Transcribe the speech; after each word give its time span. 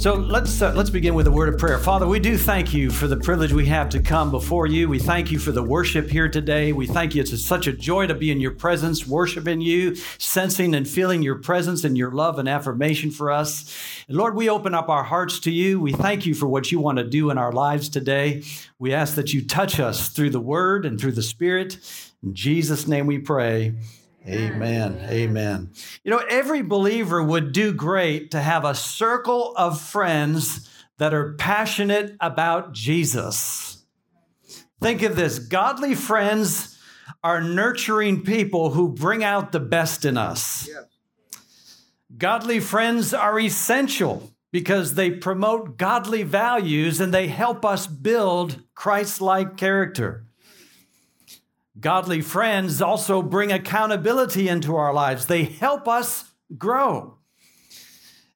So 0.00 0.14
let's 0.14 0.62
uh, 0.62 0.72
let's 0.72 0.88
begin 0.88 1.12
with 1.12 1.26
a 1.26 1.30
word 1.30 1.50
of 1.50 1.58
prayer. 1.58 1.78
Father, 1.78 2.06
we 2.06 2.20
do 2.20 2.38
thank 2.38 2.72
you 2.72 2.90
for 2.90 3.06
the 3.06 3.18
privilege 3.18 3.52
we 3.52 3.66
have 3.66 3.90
to 3.90 4.00
come 4.00 4.30
before 4.30 4.66
you. 4.66 4.88
We 4.88 4.98
thank 4.98 5.30
you 5.30 5.38
for 5.38 5.52
the 5.52 5.62
worship 5.62 6.08
here 6.08 6.26
today. 6.26 6.72
We 6.72 6.86
thank 6.86 7.14
you. 7.14 7.20
It's 7.20 7.44
such 7.44 7.66
a 7.66 7.72
joy 7.74 8.06
to 8.06 8.14
be 8.14 8.30
in 8.30 8.40
your 8.40 8.52
presence, 8.52 9.06
worshiping 9.06 9.60
you, 9.60 9.94
sensing 10.16 10.74
and 10.74 10.88
feeling 10.88 11.20
your 11.20 11.34
presence 11.34 11.84
and 11.84 11.98
your 11.98 12.12
love 12.12 12.38
and 12.38 12.48
affirmation 12.48 13.10
for 13.10 13.30
us. 13.30 13.76
And 14.08 14.16
Lord, 14.16 14.36
we 14.36 14.48
open 14.48 14.74
up 14.74 14.88
our 14.88 15.04
hearts 15.04 15.38
to 15.40 15.50
you. 15.50 15.78
We 15.78 15.92
thank 15.92 16.24
you 16.24 16.32
for 16.32 16.46
what 16.46 16.72
you 16.72 16.80
want 16.80 16.96
to 16.96 17.04
do 17.04 17.28
in 17.28 17.36
our 17.36 17.52
lives 17.52 17.90
today. 17.90 18.42
We 18.78 18.94
ask 18.94 19.16
that 19.16 19.34
you 19.34 19.44
touch 19.44 19.78
us 19.78 20.08
through 20.08 20.30
the 20.30 20.40
word 20.40 20.86
and 20.86 20.98
through 20.98 21.12
the 21.12 21.22
spirit. 21.22 21.76
In 22.22 22.34
Jesus' 22.34 22.88
name 22.88 23.06
we 23.06 23.18
pray. 23.18 23.74
Amen. 24.26 25.00
Amen. 25.08 25.70
You 26.04 26.10
know, 26.10 26.22
every 26.28 26.62
believer 26.62 27.22
would 27.22 27.52
do 27.52 27.72
great 27.72 28.30
to 28.32 28.40
have 28.40 28.64
a 28.64 28.74
circle 28.74 29.54
of 29.56 29.80
friends 29.80 30.68
that 30.98 31.14
are 31.14 31.32
passionate 31.34 32.16
about 32.20 32.72
Jesus. 32.72 33.84
Think 34.80 35.02
of 35.02 35.16
this 35.16 35.38
godly 35.38 35.94
friends 35.94 36.78
are 37.22 37.40
nurturing 37.40 38.22
people 38.22 38.70
who 38.70 38.88
bring 38.88 39.24
out 39.24 39.52
the 39.52 39.60
best 39.60 40.04
in 40.04 40.16
us. 40.16 40.68
Godly 42.16 42.60
friends 42.60 43.14
are 43.14 43.38
essential 43.38 44.30
because 44.52 44.94
they 44.94 45.10
promote 45.10 45.76
godly 45.76 46.22
values 46.22 47.00
and 47.00 47.14
they 47.14 47.28
help 47.28 47.64
us 47.64 47.86
build 47.86 48.62
Christ 48.74 49.20
like 49.20 49.56
character. 49.56 50.26
Godly 51.78 52.20
friends 52.20 52.82
also 52.82 53.22
bring 53.22 53.52
accountability 53.52 54.48
into 54.48 54.74
our 54.76 54.92
lives. 54.92 55.26
They 55.26 55.44
help 55.44 55.86
us 55.86 56.24
grow. 56.56 57.18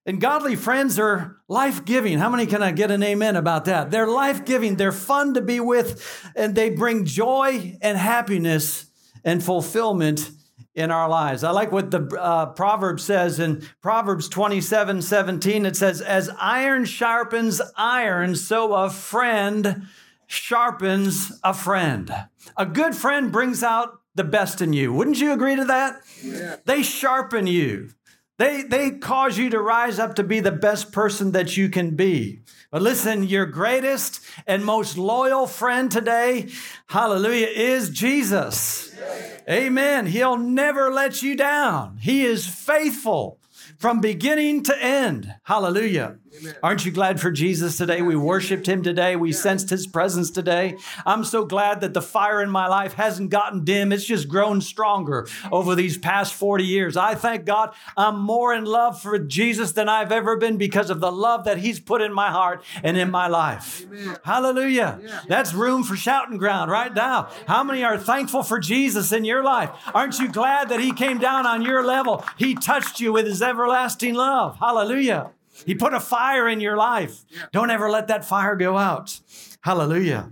And 0.07 0.21
godly 0.21 0.55
friends 0.55 0.99
are 0.99 1.39
life 1.49 1.85
giving. 1.85 2.19
How 2.19 2.29
many 2.29 2.47
can 2.47 2.63
I 2.63 2.73
get 2.73 2.91
an 2.91 3.03
amen 3.03 3.37
about 3.37 3.65
that? 3.65 3.91
They're 3.91 4.07
life 4.07 4.45
giving, 4.45 4.77
they're 4.77 4.93
fun 4.93 5.35
to 5.35 5.41
be 5.41 5.61
with, 5.61 6.31
and 6.37 6.55
they 6.55 6.71
bring 6.71 7.07
joy 7.07 7.79
and 7.81 7.97
happiness 7.97 8.87
and 9.25 9.43
fulfillment 9.43 10.31
in 10.75 10.91
our 10.91 11.09
lives. 11.09 11.43
I 11.43 11.53
like 11.53 11.73
what 11.73 11.91
the 11.91 12.07
uh, 12.21 12.47
proverb 12.47 13.01
says 13.01 13.39
in 13.39 13.67
Proverbs 13.81 14.29
27 14.29 15.01
17. 15.01 15.65
It 15.67 15.77
says, 15.77 16.03
As 16.03 16.29
iron 16.39 16.85
sharpens 16.85 17.63
iron, 17.77 18.35
so 18.35 18.75
a 18.75 18.91
friend 18.91 19.87
sharpens 20.27 21.39
a 21.43 21.55
friend. 21.55 22.13
A 22.57 22.67
good 22.67 22.95
friend 22.95 23.31
brings 23.33 23.63
out 23.63 24.01
the 24.15 24.25
best 24.25 24.61
in 24.61 24.73
you. 24.73 24.93
Wouldn't 24.93 25.21
you 25.21 25.33
agree 25.33 25.57
to 25.57 25.65
that? 25.65 26.01
Yeah. 26.23 26.57
They 26.65 26.83
sharpen 26.83 27.47
you. 27.47 27.91
They, 28.37 28.63
they 28.63 28.91
cause 28.91 29.39
you 29.39 29.49
to 29.51 29.61
rise 29.61 29.99
up 29.99 30.17
to 30.17 30.25
be 30.25 30.41
the 30.41 30.51
best 30.51 30.91
person 30.91 31.33
that 31.33 31.57
you 31.57 31.69
can 31.69 31.95
be. 31.95 32.41
But 32.71 32.83
listen, 32.83 33.23
your 33.23 33.47
greatest 33.47 34.21
and 34.47 34.65
most 34.65 34.99
loyal 34.99 35.47
friend 35.47 35.91
today, 35.91 36.49
hallelujah, 36.89 37.47
is 37.47 37.91
Jesus. 37.91 38.93
Amen. 39.49 40.07
He'll 40.07 40.37
never 40.37 40.91
let 40.91 41.23
you 41.23 41.37
down. 41.37 41.99
He 41.99 42.25
is 42.25 42.49
faithful 42.49 43.39
from 43.79 44.01
beginning 44.01 44.65
to 44.65 44.83
end. 44.83 45.33
Hallelujah. 45.45 46.19
Amen. 46.37 46.55
Aren't 46.63 46.85
you 46.85 46.93
glad 46.93 47.21
for 47.21 47.31
Jesus 47.31 47.77
today? 47.77 48.03
We 48.03 48.17
worshiped 48.17 48.69
him 48.69 48.83
today. 48.83 49.17
We 49.17 49.31
yeah. 49.31 49.37
sensed 49.37 49.71
his 49.71 49.87
presence 49.87 50.31
today. 50.31 50.77
I'm 51.07 51.25
so 51.25 51.45
glad 51.45 51.81
that 51.83 51.95
the 51.95 52.03
fire 52.03 52.43
in 52.43 52.51
my 52.51 52.67
life 52.67 52.95
hasn't 52.95 53.31
gotten 53.31 53.65
dim. 53.65 53.93
It's 53.93 54.05
just 54.05 54.29
grown 54.29 54.61
stronger 54.61 55.27
over 55.51 55.75
these 55.75 55.97
past 55.97 56.35
40 56.35 56.65
years. 56.65 56.97
I 56.97 57.15
thank 57.15 57.45
God 57.45 57.75
I'm 57.97 58.19
more 58.19 58.53
in 58.55 58.65
love 58.65 59.01
for 59.01 59.19
Jesus 59.19 59.73
than 59.73 59.89
I've 59.89 60.13
ever 60.13 60.37
been 60.37 60.57
because 60.57 60.91
of 60.91 61.01
the 61.01 61.13
love 61.13 61.45
that 61.45 61.59
he's 61.59 61.81
put 61.81 62.03
in 62.03 62.13
my 62.13 62.31
heart 62.31 62.65
and 62.83 62.97
in 62.97 63.11
my 63.11 63.29
life. 63.29 63.85
Amen. 63.85 64.17
Hallelujah. 64.25 64.99
Yeah. 65.03 65.21
That's 65.29 65.55
room 65.55 65.85
for 65.85 65.97
shouting 65.97 66.39
ground 66.39 66.71
right 66.71 66.93
now. 66.93 67.31
How 67.47 67.63
many 67.63 67.85
are 67.85 67.99
thankful 67.99 68.43
for 68.43 68.59
Jesus 68.59 69.13
in 69.13 69.25
your 69.25 69.45
life? 69.45 69.71
Aren't 69.95 70.19
you 70.19 70.29
glad 70.31 70.69
that 70.71 70.81
he 70.81 70.93
came 70.93 71.19
down 71.19 71.47
on 71.47 71.63
your 71.63 71.85
level? 71.85 72.25
He 72.37 72.55
touched 72.55 73.01
you 73.01 73.13
with 73.13 73.27
his 73.27 73.43
everlasting 73.43 73.65
everlasting 73.65 74.15
love. 74.15 74.57
Hallelujah. 74.59 75.31
He 75.67 75.75
put 75.75 75.95
a 75.95 76.01
fire 76.01 76.49
in 76.49 76.61
your 76.61 76.77
life. 76.77 77.25
Don't 77.53 77.71
ever 77.71 77.91
let 77.91 78.09
that 78.09 78.25
fire 78.25 78.57
go 78.57 78.77
out. 78.77 79.21
Hallelujah. 79.61 80.31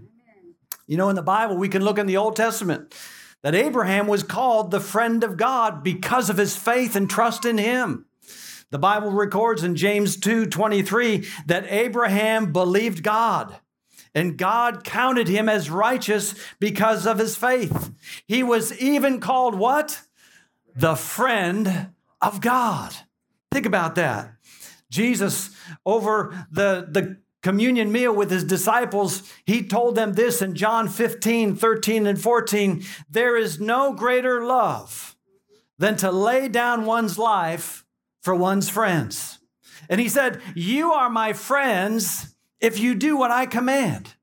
You 0.86 0.96
know, 0.96 1.08
in 1.08 1.16
the 1.16 1.22
Bible, 1.22 1.56
we 1.56 1.68
can 1.68 1.84
look 1.84 1.98
in 1.98 2.06
the 2.06 2.16
Old 2.16 2.36
Testament 2.36 2.94
that 3.42 3.54
Abraham 3.54 4.06
was 4.06 4.22
called 4.22 4.70
the 4.70 4.80
friend 4.80 5.24
of 5.24 5.36
God 5.36 5.82
because 5.82 6.30
of 6.30 6.36
his 6.36 6.56
faith 6.56 6.96
and 6.96 7.08
trust 7.08 7.44
in 7.44 7.58
him. 7.58 8.06
The 8.70 8.78
Bible 8.78 9.10
records 9.10 9.62
in 9.62 9.76
James 9.76 10.16
2 10.16 10.46
23 10.46 11.26
that 11.46 11.66
Abraham 11.68 12.52
believed 12.52 13.02
God 13.02 13.58
and 14.14 14.36
God 14.36 14.84
counted 14.84 15.28
him 15.28 15.48
as 15.48 15.70
righteous 15.70 16.34
because 16.58 17.06
of 17.06 17.18
his 17.18 17.36
faith. 17.36 17.92
He 18.26 18.42
was 18.42 18.78
even 18.78 19.20
called 19.20 19.54
what? 19.54 20.02
The 20.74 20.94
friend 20.94 21.90
of 22.20 22.40
God. 22.40 22.94
Think 23.50 23.66
about 23.66 23.94
that. 23.96 24.32
Jesus, 24.92 25.50
over 25.86 26.46
the, 26.50 26.86
the 26.88 27.16
communion 27.42 27.90
meal 27.90 28.14
with 28.14 28.30
his 28.30 28.44
disciples, 28.44 29.22
he 29.46 29.66
told 29.66 29.94
them 29.94 30.12
this 30.12 30.42
in 30.42 30.54
John 30.54 30.86
15, 30.86 31.56
13, 31.56 32.06
and 32.06 32.20
14 32.20 32.84
there 33.10 33.36
is 33.36 33.58
no 33.58 33.94
greater 33.94 34.44
love 34.44 35.16
than 35.78 35.96
to 35.96 36.12
lay 36.12 36.46
down 36.46 36.84
one's 36.84 37.18
life 37.18 37.84
for 38.20 38.34
one's 38.34 38.68
friends. 38.68 39.38
And 39.88 39.98
he 39.98 40.08
said, 40.08 40.40
You 40.54 40.92
are 40.92 41.10
my 41.10 41.32
friends 41.32 42.36
if 42.60 42.78
you 42.78 42.94
do 42.94 43.16
what 43.16 43.30
I 43.30 43.46
command. 43.46 44.14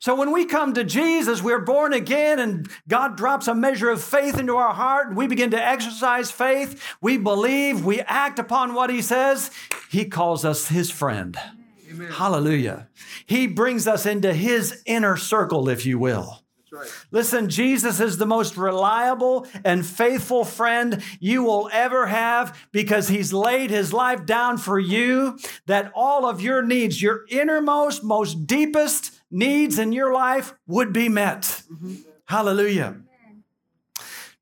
So 0.00 0.14
when 0.14 0.32
we 0.32 0.44
come 0.46 0.74
to 0.74 0.84
Jesus, 0.84 1.42
we're 1.42 1.60
born 1.60 1.92
again 1.92 2.38
and 2.38 2.68
God 2.88 3.16
drops 3.16 3.48
a 3.48 3.54
measure 3.54 3.90
of 3.90 4.02
faith 4.02 4.38
into 4.38 4.56
our 4.56 4.72
heart 4.72 5.08
and 5.08 5.16
we 5.16 5.26
begin 5.26 5.50
to 5.50 5.62
exercise 5.62 6.30
faith. 6.30 6.82
We 7.00 7.18
believe, 7.18 7.84
we 7.84 8.00
act 8.00 8.38
upon 8.38 8.74
what 8.74 8.90
he 8.90 9.02
says. 9.02 9.50
He 9.90 10.06
calls 10.06 10.44
us 10.44 10.68
his 10.68 10.90
friend. 10.90 11.36
Amen. 11.90 12.10
Hallelujah. 12.10 12.88
He 13.26 13.46
brings 13.46 13.86
us 13.86 14.06
into 14.06 14.32
his 14.32 14.82
inner 14.86 15.16
circle, 15.16 15.68
if 15.68 15.86
you 15.86 15.98
will. 15.98 16.42
Right. 16.72 16.92
Listen, 17.10 17.48
Jesus 17.48 18.00
is 18.00 18.18
the 18.18 18.26
most 18.26 18.56
reliable 18.56 19.46
and 19.64 19.86
faithful 19.86 20.44
friend 20.44 21.02
you 21.20 21.42
will 21.44 21.70
ever 21.72 22.06
have 22.06 22.58
because 22.72 23.08
he's 23.08 23.32
laid 23.32 23.70
his 23.70 23.92
life 23.92 24.26
down 24.26 24.58
for 24.58 24.78
you 24.78 25.38
that 25.66 25.90
all 25.94 26.26
of 26.26 26.40
your 26.40 26.62
needs, 26.62 27.00
your 27.00 27.24
innermost, 27.30 28.04
most 28.04 28.46
deepest, 28.46 29.15
needs 29.30 29.78
in 29.78 29.92
your 29.92 30.12
life 30.12 30.54
would 30.66 30.92
be 30.92 31.08
met. 31.08 31.42
Mm-hmm. 31.42 31.94
Hallelujah. 32.26 32.96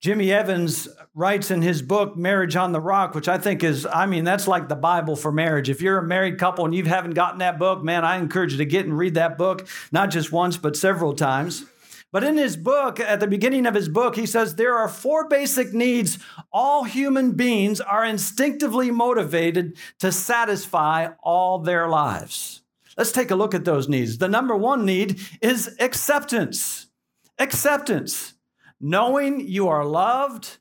Jimmy 0.00 0.30
Evans 0.30 0.86
writes 1.14 1.50
in 1.50 1.62
his 1.62 1.80
book, 1.80 2.14
Marriage 2.14 2.56
on 2.56 2.72
the 2.72 2.80
Rock, 2.80 3.14
which 3.14 3.26
I 3.26 3.38
think 3.38 3.64
is, 3.64 3.86
I 3.86 4.04
mean, 4.04 4.24
that's 4.24 4.46
like 4.46 4.68
the 4.68 4.76
Bible 4.76 5.16
for 5.16 5.32
marriage. 5.32 5.70
If 5.70 5.80
you're 5.80 5.96
a 5.96 6.02
married 6.02 6.38
couple 6.38 6.66
and 6.66 6.74
you 6.74 6.84
haven't 6.84 7.14
gotten 7.14 7.38
that 7.38 7.58
book, 7.58 7.82
man, 7.82 8.04
I 8.04 8.18
encourage 8.18 8.52
you 8.52 8.58
to 8.58 8.66
get 8.66 8.84
and 8.84 8.98
read 8.98 9.14
that 9.14 9.38
book, 9.38 9.66
not 9.92 10.10
just 10.10 10.30
once, 10.30 10.58
but 10.58 10.76
several 10.76 11.14
times. 11.14 11.64
But 12.12 12.22
in 12.22 12.36
his 12.36 12.56
book, 12.56 13.00
at 13.00 13.18
the 13.18 13.26
beginning 13.26 13.64
of 13.64 13.74
his 13.74 13.88
book, 13.88 14.14
he 14.14 14.26
says 14.26 14.54
there 14.54 14.76
are 14.76 14.88
four 14.88 15.26
basic 15.26 15.72
needs 15.72 16.18
all 16.52 16.84
human 16.84 17.32
beings 17.32 17.80
are 17.80 18.04
instinctively 18.04 18.90
motivated 18.90 19.76
to 20.00 20.12
satisfy 20.12 21.08
all 21.22 21.60
their 21.60 21.88
lives. 21.88 22.60
Let's 22.96 23.12
take 23.12 23.30
a 23.30 23.36
look 23.36 23.54
at 23.54 23.64
those 23.64 23.88
needs. 23.88 24.18
The 24.18 24.28
number 24.28 24.56
one 24.56 24.84
need 24.84 25.20
is 25.40 25.76
acceptance. 25.80 26.86
Acceptance. 27.38 28.34
Knowing 28.80 29.40
you 29.40 29.68
are 29.68 29.84
loved 29.84 30.58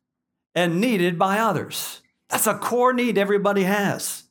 and 0.56 0.80
needed 0.80 1.20
by 1.20 1.40
others. 1.40 2.02
That's 2.30 2.48
a 2.48 2.56
core 2.56 2.94
need 2.94 3.18
everybody 3.18 3.64
has. 3.64 4.24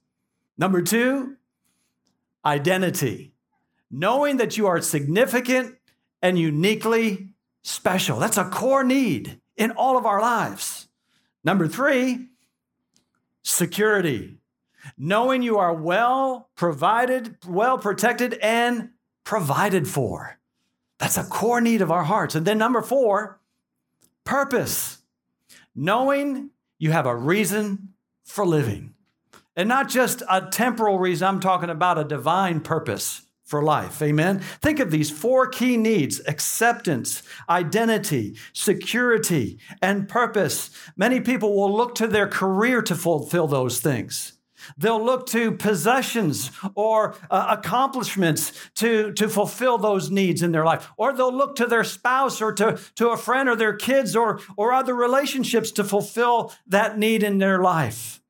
Number 0.59 0.83
two, 0.83 1.37
identity. 2.45 3.33
Knowing 3.91 4.39
that 4.39 4.57
you 4.57 4.67
are 4.67 4.81
significant 4.81 5.77
and 6.21 6.39
uniquely 6.39 7.35
special. 7.63 8.19
That's 8.19 8.39
a 8.39 8.45
core 8.45 8.85
need 8.85 9.41
in 9.57 9.71
all 9.73 9.97
of 9.97 10.07
our 10.07 10.21
lives. 10.21 10.89
Number 11.45 11.69
three, 11.69 12.29
security 13.43 14.39
knowing 15.03 15.43
you 15.43 15.59
are 15.59 15.75
well 15.75 16.49
provided, 16.55 17.37
well 17.45 17.77
protected, 17.77 18.35
and 18.35 18.91
provided 19.25 19.89
for. 19.89 20.39
That's 20.99 21.17
a 21.17 21.25
core 21.25 21.61
need 21.61 21.83
of 21.83 21.91
our 21.91 22.05
hearts. 22.05 22.37
And 22.37 22.47
then 22.47 22.57
number 22.57 22.81
four, 22.81 23.41
purpose. 24.23 24.99
Knowing 25.75 26.51
you 26.79 26.93
have 26.93 27.07
a 27.07 27.17
reason 27.17 27.89
for 28.25 28.47
living. 28.47 28.95
And 29.57 29.69
not 29.69 29.89
just 29.89 30.23
a 30.31 30.49
temporal 30.53 31.01
reason, 31.01 31.27
I'm 31.27 31.41
talking 31.41 31.71
about 31.71 31.99
a 31.99 32.05
divine 32.05 32.61
purpose 32.61 33.23
for 33.45 33.61
life. 33.61 34.01
Amen. 34.03 34.39
Think 34.61 34.79
of 34.79 34.93
these 34.93 35.11
four 35.11 35.49
key 35.49 35.77
needs 35.77 36.21
acceptance, 36.29 37.25
identity, 37.51 38.37
security, 38.53 39.59
and 39.83 40.09
purpose. 40.09 40.71
Many 40.97 41.21
people 41.21 41.57
will 41.57 41.77
look 41.77 41.97
to 41.97 42.07
their 42.07 42.29
career 42.29 42.83
to 42.83 42.95
fulfill 42.95 43.49
those 43.49 43.81
things. 43.81 44.35
They'll 44.77 45.05
look 45.05 45.27
to 45.29 45.53
possessions 45.53 46.51
or 46.75 47.15
uh, 47.31 47.47
accomplishments 47.59 48.53
to, 48.77 49.13
to 49.13 49.29
fulfill 49.29 49.79
those 49.79 50.11
needs 50.11 50.43
in 50.43 50.53
their 50.53 50.65
life. 50.65 50.91
Or 50.97 51.13
they'll 51.13 51.35
look 51.35 51.57
to 51.57 51.67
their 51.67 51.85
spouse 51.85 52.41
or 52.41 52.53
to, 52.55 52.79
to 52.97 53.11
a 53.11 53.17
friend 53.17 53.49
or 53.49 53.57
their 53.57 53.75
kids 53.75 54.17
or, 54.17 54.41
or 54.57 54.73
other 54.73 54.95
relationships 54.95 55.71
to 55.73 55.85
fulfill 55.85 56.53
that 56.67 56.99
need 56.99 57.23
in 57.23 57.39
their 57.39 57.61
life. 57.61 58.21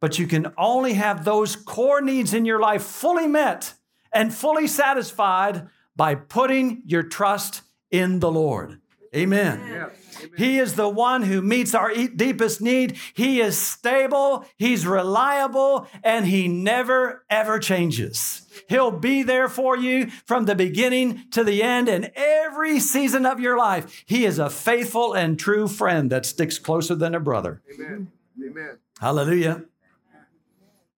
But 0.00 0.18
you 0.18 0.26
can 0.26 0.52
only 0.58 0.94
have 0.94 1.24
those 1.24 1.56
core 1.56 2.00
needs 2.00 2.34
in 2.34 2.44
your 2.44 2.60
life 2.60 2.82
fully 2.82 3.26
met 3.26 3.74
and 4.12 4.34
fully 4.34 4.66
satisfied 4.66 5.68
by 5.96 6.14
putting 6.14 6.82
your 6.86 7.02
trust 7.02 7.62
in 7.90 8.20
the 8.20 8.30
Lord. 8.30 8.80
Amen. 9.14 9.60
Yeah. 9.68 9.88
He 10.36 10.58
is 10.58 10.74
the 10.74 10.88
one 10.88 11.22
who 11.22 11.42
meets 11.42 11.74
our 11.74 11.92
deepest 11.94 12.60
need. 12.60 12.96
He 13.14 13.40
is 13.40 13.58
stable, 13.58 14.44
He's 14.56 14.86
reliable, 14.86 15.86
and 16.02 16.26
He 16.26 16.48
never, 16.48 17.24
ever 17.30 17.58
changes. 17.58 18.46
He'll 18.68 18.90
be 18.90 19.22
there 19.22 19.48
for 19.48 19.76
you 19.76 20.10
from 20.26 20.44
the 20.44 20.54
beginning 20.54 21.24
to 21.32 21.44
the 21.44 21.62
end 21.62 21.88
and 21.88 22.12
every 22.14 22.80
season 22.80 23.26
of 23.26 23.40
your 23.40 23.58
life. 23.58 24.04
He 24.06 24.24
is 24.24 24.38
a 24.38 24.50
faithful 24.50 25.14
and 25.14 25.38
true 25.38 25.68
friend 25.68 26.10
that 26.10 26.26
sticks 26.26 26.58
closer 26.58 26.94
than 26.94 27.14
a 27.14 27.20
brother. 27.20 27.62
Amen. 27.74 28.10
Amen. 28.44 28.78
Hallelujah. 29.00 29.64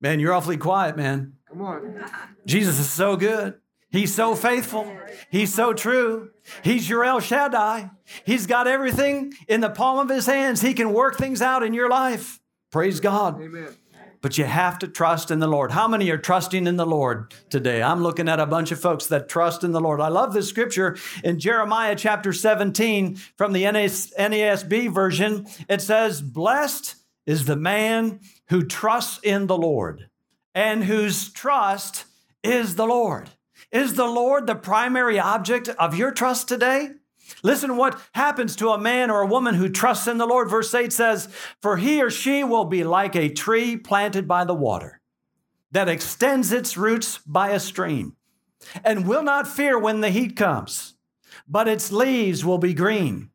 Man, 0.00 0.20
you're 0.20 0.34
awfully 0.34 0.58
quiet, 0.58 0.96
man. 0.96 1.34
Come 1.48 1.62
on. 1.62 2.04
Jesus 2.44 2.78
is 2.78 2.90
so 2.90 3.16
good. 3.16 3.54
He's 3.96 4.14
so 4.14 4.34
faithful. 4.34 4.94
He's 5.30 5.54
so 5.54 5.72
true. 5.72 6.30
He's 6.62 6.86
your 6.86 7.02
El 7.02 7.20
Shaddai. 7.20 7.90
He's 8.26 8.46
got 8.46 8.68
everything 8.68 9.32
in 9.48 9.62
the 9.62 9.70
palm 9.70 9.98
of 9.98 10.14
his 10.14 10.26
hands. 10.26 10.60
He 10.60 10.74
can 10.74 10.92
work 10.92 11.16
things 11.16 11.40
out 11.40 11.62
in 11.62 11.72
your 11.72 11.88
life. 11.88 12.38
Praise 12.70 13.00
God. 13.00 13.40
Amen. 13.40 13.74
But 14.20 14.36
you 14.36 14.44
have 14.44 14.78
to 14.80 14.88
trust 14.88 15.30
in 15.30 15.38
the 15.38 15.46
Lord. 15.46 15.70
How 15.70 15.88
many 15.88 16.10
are 16.10 16.18
trusting 16.18 16.66
in 16.66 16.76
the 16.76 16.84
Lord 16.84 17.32
today? 17.48 17.82
I'm 17.82 18.02
looking 18.02 18.28
at 18.28 18.38
a 18.38 18.44
bunch 18.44 18.70
of 18.70 18.78
folks 18.78 19.06
that 19.06 19.30
trust 19.30 19.64
in 19.64 19.72
the 19.72 19.80
Lord. 19.80 20.00
I 20.02 20.08
love 20.08 20.34
this 20.34 20.48
scripture 20.48 20.98
in 21.24 21.38
Jeremiah 21.38 21.96
chapter 21.96 22.34
17 22.34 23.16
from 23.38 23.54
the 23.54 23.62
NASB 23.62 24.92
version. 24.92 25.46
It 25.70 25.80
says, 25.80 26.20
Blessed 26.20 26.96
is 27.24 27.46
the 27.46 27.56
man 27.56 28.20
who 28.48 28.62
trusts 28.62 29.20
in 29.22 29.46
the 29.46 29.56
Lord 29.56 30.10
and 30.54 30.84
whose 30.84 31.32
trust 31.32 32.04
is 32.42 32.74
the 32.74 32.86
Lord. 32.86 33.30
Is 33.76 33.92
the 33.92 34.06
Lord 34.06 34.46
the 34.46 34.54
primary 34.54 35.18
object 35.18 35.68
of 35.68 35.94
your 35.94 36.10
trust 36.10 36.48
today? 36.48 36.92
Listen 37.42 37.76
what 37.76 38.00
happens 38.14 38.56
to 38.56 38.70
a 38.70 38.78
man 38.78 39.10
or 39.10 39.20
a 39.20 39.26
woman 39.26 39.54
who 39.54 39.68
trusts 39.68 40.06
in 40.06 40.16
the 40.16 40.24
Lord. 40.24 40.48
Verse 40.48 40.74
8 40.74 40.90
says, 40.90 41.28
For 41.60 41.76
he 41.76 42.02
or 42.02 42.08
she 42.08 42.42
will 42.42 42.64
be 42.64 42.84
like 42.84 43.14
a 43.14 43.28
tree 43.28 43.76
planted 43.76 44.26
by 44.26 44.46
the 44.46 44.54
water 44.54 45.02
that 45.72 45.90
extends 45.90 46.52
its 46.52 46.78
roots 46.78 47.18
by 47.26 47.50
a 47.50 47.60
stream 47.60 48.16
and 48.82 49.06
will 49.06 49.22
not 49.22 49.46
fear 49.46 49.78
when 49.78 50.00
the 50.00 50.08
heat 50.08 50.36
comes, 50.36 50.94
but 51.46 51.68
its 51.68 51.92
leaves 51.92 52.46
will 52.46 52.56
be 52.56 52.72
green. 52.72 53.28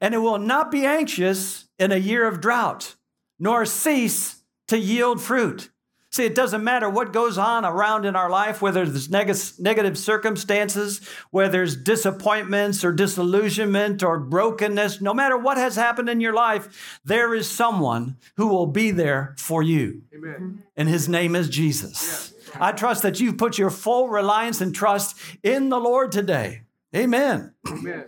And 0.00 0.14
it 0.14 0.18
will 0.18 0.38
not 0.38 0.70
be 0.70 0.86
anxious 0.86 1.68
in 1.78 1.92
a 1.92 1.96
year 1.96 2.26
of 2.26 2.40
drought, 2.40 2.94
nor 3.38 3.66
cease 3.66 4.42
to 4.68 4.78
yield 4.78 5.20
fruit. 5.20 5.68
See, 6.10 6.24
it 6.24 6.34
doesn't 6.34 6.64
matter 6.64 6.88
what 6.88 7.12
goes 7.12 7.36
on 7.36 7.64
around 7.64 8.06
in 8.06 8.16
our 8.16 8.30
life, 8.30 8.62
whether 8.62 8.86
there's 8.86 9.10
neg- 9.10 9.36
negative 9.58 9.98
circumstances, 9.98 11.06
whether 11.30 11.52
there's 11.52 11.76
disappointments 11.76 12.84
or 12.84 12.92
disillusionment 12.92 14.02
or 14.02 14.18
brokenness, 14.18 15.00
no 15.00 15.12
matter 15.12 15.36
what 15.36 15.58
has 15.58 15.76
happened 15.76 16.08
in 16.08 16.20
your 16.20 16.32
life, 16.32 17.00
there 17.04 17.34
is 17.34 17.50
someone 17.50 18.16
who 18.36 18.46
will 18.46 18.66
be 18.66 18.90
there 18.92 19.34
for 19.36 19.62
you. 19.62 20.02
Amen. 20.14 20.34
Mm-hmm. 20.34 20.56
And 20.76 20.88
his 20.88 21.08
name 21.08 21.34
is 21.34 21.48
Jesus. 21.48 22.32
Yeah. 22.48 22.68
I 22.68 22.72
trust 22.72 23.02
that 23.02 23.20
you've 23.20 23.36
put 23.36 23.58
your 23.58 23.70
full 23.70 24.08
reliance 24.08 24.60
and 24.60 24.74
trust 24.74 25.18
in 25.42 25.68
the 25.68 25.80
Lord 25.80 26.12
today. 26.12 26.62
Amen. 26.94 27.52
Amen. 27.68 28.06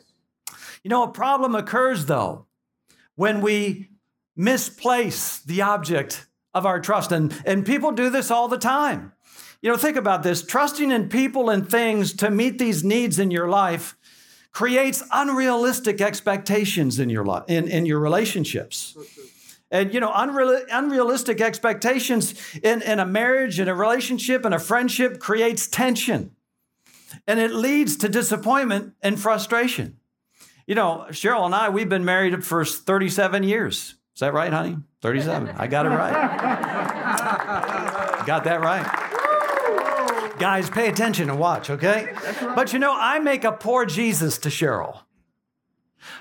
You 0.82 0.88
know, 0.88 1.02
a 1.02 1.10
problem 1.10 1.54
occurs 1.54 2.06
though 2.06 2.46
when 3.16 3.40
we 3.40 3.88
misplace 4.36 5.40
the 5.40 5.60
object 5.60 6.27
of 6.58 6.66
our 6.66 6.80
trust. 6.80 7.12
And, 7.12 7.34
and 7.46 7.64
people 7.64 7.92
do 7.92 8.10
this 8.10 8.30
all 8.30 8.48
the 8.48 8.58
time. 8.58 9.12
You 9.62 9.70
know, 9.70 9.76
think 9.76 9.96
about 9.96 10.22
this 10.22 10.42
trusting 10.42 10.90
in 10.90 11.08
people 11.08 11.48
and 11.48 11.68
things 11.68 12.12
to 12.14 12.30
meet 12.30 12.58
these 12.58 12.84
needs 12.84 13.18
in 13.18 13.30
your 13.30 13.48
life 13.48 13.96
creates 14.52 15.02
unrealistic 15.12 16.00
expectations 16.00 16.98
in 16.98 17.08
your 17.08 17.24
life, 17.24 17.44
in, 17.48 17.68
in 17.68 17.86
your 17.86 17.98
relationships. 17.98 18.96
And 19.70 19.92
you 19.92 20.00
know, 20.00 20.12
unreal, 20.14 20.62
unrealistic 20.70 21.40
expectations 21.40 22.34
in, 22.62 22.82
in 22.82 22.98
a 22.98 23.06
marriage, 23.06 23.60
in 23.60 23.68
a 23.68 23.74
relationship, 23.74 24.46
in 24.46 24.52
a 24.52 24.58
friendship 24.58 25.20
creates 25.20 25.66
tension. 25.66 26.32
And 27.26 27.38
it 27.40 27.52
leads 27.52 27.96
to 27.98 28.08
disappointment 28.08 28.94
and 29.02 29.20
frustration. 29.20 29.98
You 30.66 30.74
know, 30.74 31.06
Cheryl 31.10 31.46
and 31.46 31.54
I, 31.54 31.68
we've 31.68 31.88
been 31.88 32.04
married 32.04 32.44
for 32.44 32.64
37 32.64 33.42
years. 33.42 33.94
Is 34.14 34.20
that 34.20 34.34
right, 34.34 34.52
honey? 34.52 34.78
37. 35.00 35.54
I 35.56 35.66
got 35.66 35.86
it 35.86 35.90
right. 35.90 36.12
got 38.26 38.44
that 38.44 38.60
right. 38.60 39.08
Guys, 40.38 40.70
pay 40.70 40.88
attention 40.88 41.30
and 41.30 41.38
watch, 41.38 41.70
okay? 41.70 42.14
But 42.54 42.72
you 42.72 42.78
know, 42.78 42.94
I 42.96 43.18
make 43.18 43.44
a 43.44 43.52
poor 43.52 43.84
Jesus 43.86 44.38
to 44.38 44.48
Cheryl. 44.48 45.00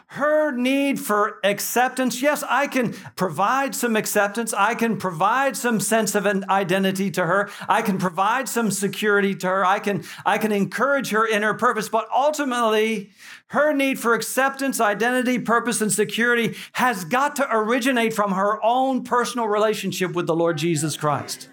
Her 0.07 0.51
need 0.51 0.99
for 0.99 1.39
acceptance, 1.43 2.21
yes, 2.21 2.43
I 2.43 2.67
can 2.67 2.93
provide 3.15 3.75
some 3.75 3.95
acceptance. 3.95 4.53
I 4.53 4.73
can 4.73 4.97
provide 4.97 5.57
some 5.57 5.79
sense 5.79 6.15
of 6.15 6.25
an 6.25 6.45
identity 6.49 7.11
to 7.11 7.25
her. 7.25 7.49
I 7.67 7.81
can 7.81 7.97
provide 7.97 8.47
some 8.49 8.71
security 8.71 9.35
to 9.35 9.47
her. 9.47 9.65
I 9.65 9.79
can, 9.79 10.03
I 10.25 10.37
can 10.37 10.51
encourage 10.51 11.09
her 11.09 11.25
in 11.25 11.43
her 11.43 11.53
purpose. 11.53 11.89
But 11.89 12.07
ultimately, 12.13 13.11
her 13.49 13.73
need 13.73 13.99
for 13.99 14.13
acceptance, 14.13 14.79
identity, 14.79 15.39
purpose, 15.39 15.81
and 15.81 15.91
security 15.91 16.55
has 16.73 17.05
got 17.05 17.35
to 17.37 17.47
originate 17.49 18.13
from 18.13 18.33
her 18.33 18.63
own 18.63 19.03
personal 19.03 19.47
relationship 19.47 20.13
with 20.13 20.27
the 20.27 20.35
Lord 20.35 20.57
Jesus 20.57 20.97
Christ. 20.97 21.49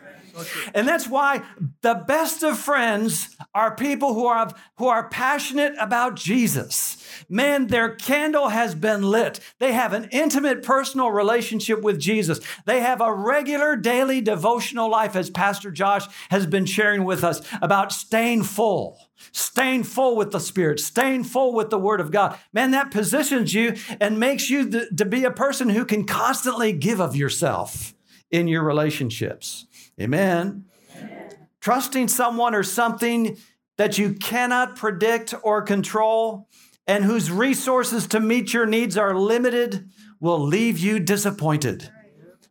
And 0.75 0.87
that's 0.87 1.09
why 1.09 1.43
the 1.83 1.95
best 1.95 2.43
of 2.43 2.59
friends 2.59 3.37
are 3.55 3.75
people 3.75 4.15
who 4.15 4.27
are, 4.27 4.51
who 4.79 4.87
are 4.87 5.09
passionate 5.09 5.75
about 5.79 6.17
Jesus. 6.17 6.97
Man, 7.29 7.69
their 7.69 7.95
candle 7.95 8.49
has 8.49 8.75
been 8.75 9.03
lit. 9.03 9.41
They 9.59 9.73
have 9.73 9.93
an 9.93 10.09
intimate 10.11 10.63
personal 10.63 11.11
relationship 11.11 11.83
with 11.83 11.99
Jesus. 11.99 12.41
They 12.67 12.81
have 12.81 13.01
a 13.01 13.13
regular 13.13 13.77
daily 13.77 14.20
devotional 14.20 14.91
life, 14.91 15.17
as 15.17 15.31
Pastor 15.31 15.70
Josh 15.70 16.06
has 16.31 16.47
been 16.47 16.67
sharing 16.67 17.05
with 17.05 17.25
us 17.25 17.41
about 17.63 17.93
staying 17.93 18.43
full 18.44 18.99
staying 19.32 19.85
full 19.85 20.17
with 20.17 20.32
the 20.32 20.41
Spirit, 20.41 20.81
staying 20.81 21.25
full 21.25 21.55
with 21.55 21.70
the 21.70 21.79
Word 21.79 22.01
of 22.01 22.11
God. 22.11 22.39
Man, 22.53 22.73
that 22.73 22.91
positions 22.91 23.55
you 23.55 23.75
and 24.01 24.19
makes 24.19 24.51
you 24.51 24.69
th- 24.69 24.89
to 24.97 25.05
be 25.05 25.25
a 25.25 25.31
person 25.31 25.70
who 25.70 25.85
can 25.85 26.05
constantly 26.05 26.73
give 26.73 27.01
of 27.01 27.17
yourself 27.17 27.94
in 28.31 28.49
your 28.49 28.63
relationships. 28.63 29.67
Amen. 30.01 30.65
Amen. 30.96 31.31
Trusting 31.60 32.08
someone 32.08 32.55
or 32.55 32.63
something 32.63 33.36
that 33.77 33.98
you 33.98 34.15
cannot 34.15 34.77
predict 34.77 35.34
or 35.43 35.63
control 35.63 36.48
and 36.86 37.05
whose 37.05 37.31
resources 37.31 38.06
to 38.08 38.20
meet 38.20 38.53
your 38.53 38.67
needs 38.67 38.96
are 38.96 39.17
limited 39.17 39.89
will 40.20 40.41
leave 40.41 40.79
you 40.79 40.98
disappointed. 41.01 41.91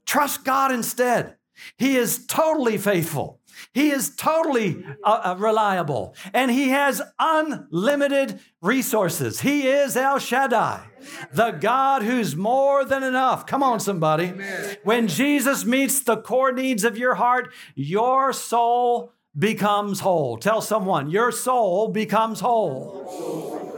Trust 0.06 0.44
God 0.44 0.72
instead. 0.72 1.36
He 1.78 1.96
is 1.96 2.26
totally 2.26 2.78
faithful. 2.78 3.40
He 3.74 3.92
is 3.92 4.16
totally 4.16 4.84
uh, 5.04 5.22
uh, 5.24 5.36
reliable 5.38 6.16
and 6.34 6.52
he 6.52 6.70
has 6.70 7.02
unlimited 7.20 8.40
resources. 8.62 9.42
He 9.42 9.68
is 9.68 9.96
El 9.96 10.20
Shaddai, 10.20 10.82
the 11.32 11.52
God 11.52 12.04
who's 12.04 12.36
more 12.36 12.86
than 12.86 13.04
enough. 13.04 13.46
Come 13.46 13.64
on, 13.64 13.80
somebody. 13.80 14.26
Amen. 14.26 14.78
When 14.84 15.08
Jesus 15.08 15.66
meets 15.66 16.00
the 16.00 16.18
core 16.18 16.52
needs 16.52 16.84
of 16.84 16.98
your 16.98 17.16
heart, 17.16 17.54
your 17.76 18.34
soul 18.34 19.12
becomes 19.38 20.00
whole. 20.02 20.38
Tell 20.38 20.62
someone, 20.62 21.10
your 21.10 21.32
soul 21.32 21.90
becomes 21.90 22.40
whole. 22.40 23.74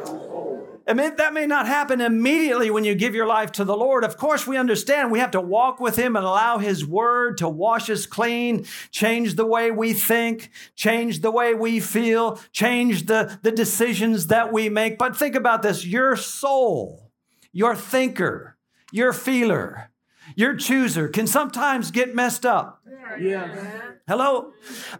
I 0.87 0.93
mean, 0.93 1.15
that 1.15 1.33
may 1.33 1.47
not 1.47 1.65
happen 1.65 1.99
immediately 1.99 2.69
when 2.69 2.83
you 2.83 2.93
give 2.93 3.15
your 3.15 3.25
life 3.25 3.51
to 3.53 3.63
the 3.63 3.75
Lord. 3.75 4.03
Of 4.03 4.17
course, 4.17 4.45
we 4.45 4.55
understand 4.55 5.11
we 5.11 5.17
have 5.17 5.31
to 5.31 5.41
walk 5.41 5.79
with 5.79 5.95
Him 5.95 6.15
and 6.15 6.23
allow 6.23 6.59
His 6.59 6.85
Word 6.85 7.37
to 7.39 7.49
wash 7.49 7.89
us 7.89 8.05
clean, 8.05 8.65
change 8.91 9.33
the 9.33 9.47
way 9.47 9.71
we 9.71 9.93
think, 9.93 10.51
change 10.75 11.21
the 11.21 11.31
way 11.31 11.55
we 11.55 11.79
feel, 11.79 12.39
change 12.51 13.07
the, 13.07 13.39
the 13.41 13.51
decisions 13.51 14.27
that 14.27 14.53
we 14.53 14.69
make. 14.69 14.99
But 14.99 15.17
think 15.17 15.33
about 15.33 15.63
this 15.63 15.85
your 15.85 16.15
soul, 16.15 17.04
your 17.55 17.73
thinker, 17.73 18.57
your 18.91 19.13
feeler, 19.13 19.89
your 20.35 20.57
chooser, 20.57 21.07
can 21.07 21.25
sometimes 21.25 21.89
get 21.89 22.13
messed 22.13 22.45
up. 22.45 22.84
Yes. 23.19 23.57
Hello? 24.07 24.53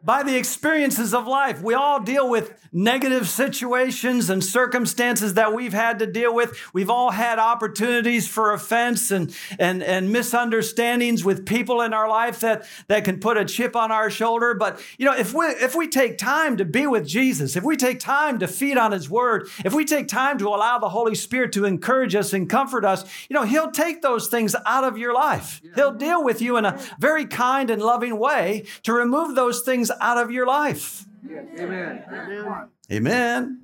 By 0.03 0.23
the 0.23 0.35
experiences 0.35 1.13
of 1.13 1.27
life, 1.27 1.61
we 1.61 1.75
all 1.75 1.99
deal 2.01 2.27
with 2.27 2.53
negative 2.73 3.29
situations 3.29 4.31
and 4.31 4.43
circumstances 4.43 5.35
that 5.35 5.53
we've 5.53 5.73
had 5.73 5.99
to 5.99 6.07
deal 6.07 6.33
with. 6.33 6.59
We've 6.73 6.89
all 6.89 7.11
had 7.11 7.37
opportunities 7.37 8.27
for 8.27 8.53
offense 8.53 9.11
and, 9.11 9.35
and, 9.59 9.83
and 9.83 10.11
misunderstandings 10.11 11.23
with 11.23 11.45
people 11.45 11.81
in 11.81 11.93
our 11.93 12.09
life 12.09 12.39
that, 12.39 12.67
that 12.87 13.05
can 13.05 13.19
put 13.19 13.37
a 13.37 13.45
chip 13.45 13.75
on 13.75 13.91
our 13.91 14.09
shoulder. 14.09 14.55
But, 14.55 14.81
you 14.97 15.05
know, 15.05 15.15
if 15.15 15.33
we, 15.33 15.45
if 15.45 15.75
we 15.75 15.87
take 15.87 16.17
time 16.17 16.57
to 16.57 16.65
be 16.65 16.87
with 16.87 17.05
Jesus, 17.05 17.55
if 17.55 17.63
we 17.63 17.77
take 17.77 17.99
time 17.99 18.39
to 18.39 18.47
feed 18.47 18.77
on 18.77 18.93
His 18.93 19.11
Word, 19.11 19.47
if 19.63 19.75
we 19.75 19.85
take 19.85 20.07
time 20.07 20.39
to 20.39 20.47
allow 20.47 20.79
the 20.79 20.89
Holy 20.89 21.15
Spirit 21.15 21.51
to 21.53 21.65
encourage 21.65 22.15
us 22.15 22.33
and 22.33 22.49
comfort 22.49 22.83
us, 22.83 23.05
you 23.29 23.35
know, 23.35 23.43
He'll 23.43 23.71
take 23.71 24.01
those 24.01 24.27
things 24.27 24.55
out 24.65 24.83
of 24.83 24.97
your 24.97 25.13
life. 25.13 25.61
He'll 25.75 25.93
deal 25.93 26.23
with 26.23 26.41
you 26.41 26.57
in 26.57 26.65
a 26.65 26.79
very 26.99 27.25
kind 27.25 27.69
and 27.75 27.83
loving 27.83 28.17
way 28.17 28.65
to 28.83 28.93
remove 28.93 29.35
those 29.35 29.61
things 29.61 29.91
out 30.01 30.17
of 30.17 30.31
your 30.31 30.47
life. 30.47 31.05
Amen. 31.29 32.03
Amen. 32.09 32.71
Amen. 32.91 33.61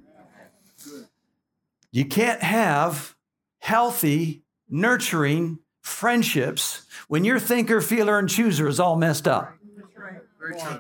You 1.92 2.06
can't 2.06 2.42
have 2.42 3.16
healthy, 3.60 4.44
nurturing 4.70 5.60
friendships 5.82 6.86
when 7.08 7.26
your 7.26 7.40
thinker, 7.40 7.82
feeler, 7.82 8.20
and 8.20 8.30
chooser 8.30 8.68
is 8.68 8.80
all 8.80 8.96
messed 8.96 9.28
up. 9.28 9.54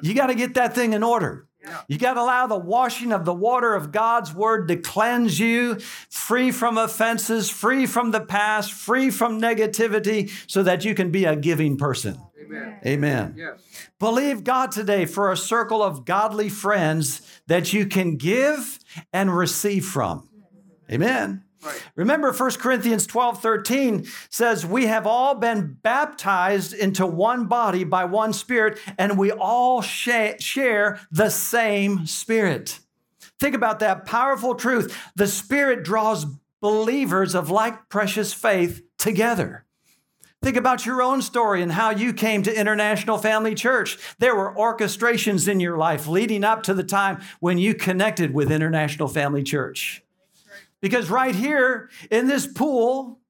You 0.01 0.13
got 0.13 0.27
to 0.27 0.35
get 0.35 0.55
that 0.55 0.75
thing 0.75 0.93
in 0.93 1.03
order. 1.03 1.47
You 1.87 1.97
got 1.97 2.15
to 2.15 2.21
allow 2.21 2.47
the 2.47 2.57
washing 2.57 3.11
of 3.11 3.23
the 3.23 3.33
water 3.33 3.75
of 3.75 3.91
God's 3.91 4.33
word 4.33 4.67
to 4.69 4.77
cleanse 4.77 5.39
you, 5.39 5.75
free 6.09 6.51
from 6.51 6.77
offenses, 6.77 7.49
free 7.49 7.85
from 7.85 8.11
the 8.11 8.21
past, 8.21 8.71
free 8.71 9.11
from 9.11 9.39
negativity, 9.39 10.31
so 10.49 10.63
that 10.63 10.83
you 10.83 10.95
can 10.95 11.11
be 11.11 11.25
a 11.25 11.35
giving 11.35 11.77
person. 11.77 12.19
Amen. 12.51 12.79
Amen. 12.85 13.35
Yes. 13.37 13.61
Believe 13.99 14.43
God 14.43 14.71
today 14.71 15.05
for 15.05 15.31
a 15.31 15.37
circle 15.37 15.81
of 15.81 16.05
godly 16.05 16.49
friends 16.49 17.21
that 17.47 17.73
you 17.73 17.85
can 17.85 18.17
give 18.17 18.79
and 19.13 19.35
receive 19.35 19.85
from. 19.85 20.27
Amen. 20.91 21.43
Right. 21.63 21.81
Remember 21.95 22.33
1 22.33 22.51
Corinthians 22.53 23.05
12 23.05 23.41
13 23.41 24.05
says, 24.29 24.65
We 24.65 24.87
have 24.87 25.05
all 25.05 25.35
been 25.35 25.77
baptized 25.81 26.73
into 26.73 27.05
one 27.05 27.45
body 27.45 27.83
by 27.83 28.05
one 28.05 28.33
spirit, 28.33 28.79
and 28.97 29.17
we 29.17 29.31
all 29.31 29.81
sha- 29.81 30.37
share 30.39 30.99
the 31.11 31.29
same 31.29 32.07
spirit. 32.07 32.79
Think 33.39 33.55
about 33.55 33.79
that 33.79 34.05
powerful 34.05 34.55
truth. 34.55 34.97
The 35.15 35.27
spirit 35.27 35.83
draws 35.83 36.25
believers 36.61 37.35
of 37.35 37.49
like 37.49 37.89
precious 37.89 38.33
faith 38.33 38.81
together. 38.97 39.65
Think 40.41 40.57
about 40.57 40.87
your 40.87 41.03
own 41.03 41.21
story 41.21 41.61
and 41.61 41.71
how 41.71 41.91
you 41.91 42.13
came 42.13 42.41
to 42.43 42.59
International 42.59 43.19
Family 43.19 43.53
Church. 43.53 43.99
There 44.17 44.35
were 44.35 44.55
orchestrations 44.55 45.47
in 45.47 45.59
your 45.59 45.77
life 45.77 46.07
leading 46.07 46.43
up 46.43 46.63
to 46.63 46.73
the 46.73 46.83
time 46.83 47.21
when 47.39 47.59
you 47.59 47.75
connected 47.75 48.33
with 48.33 48.51
International 48.51 49.07
Family 49.07 49.43
Church. 49.43 50.01
Because 50.81 51.11
right 51.11 51.35
here 51.35 51.91
in 52.09 52.27
this 52.27 52.47
pool, 52.47 53.20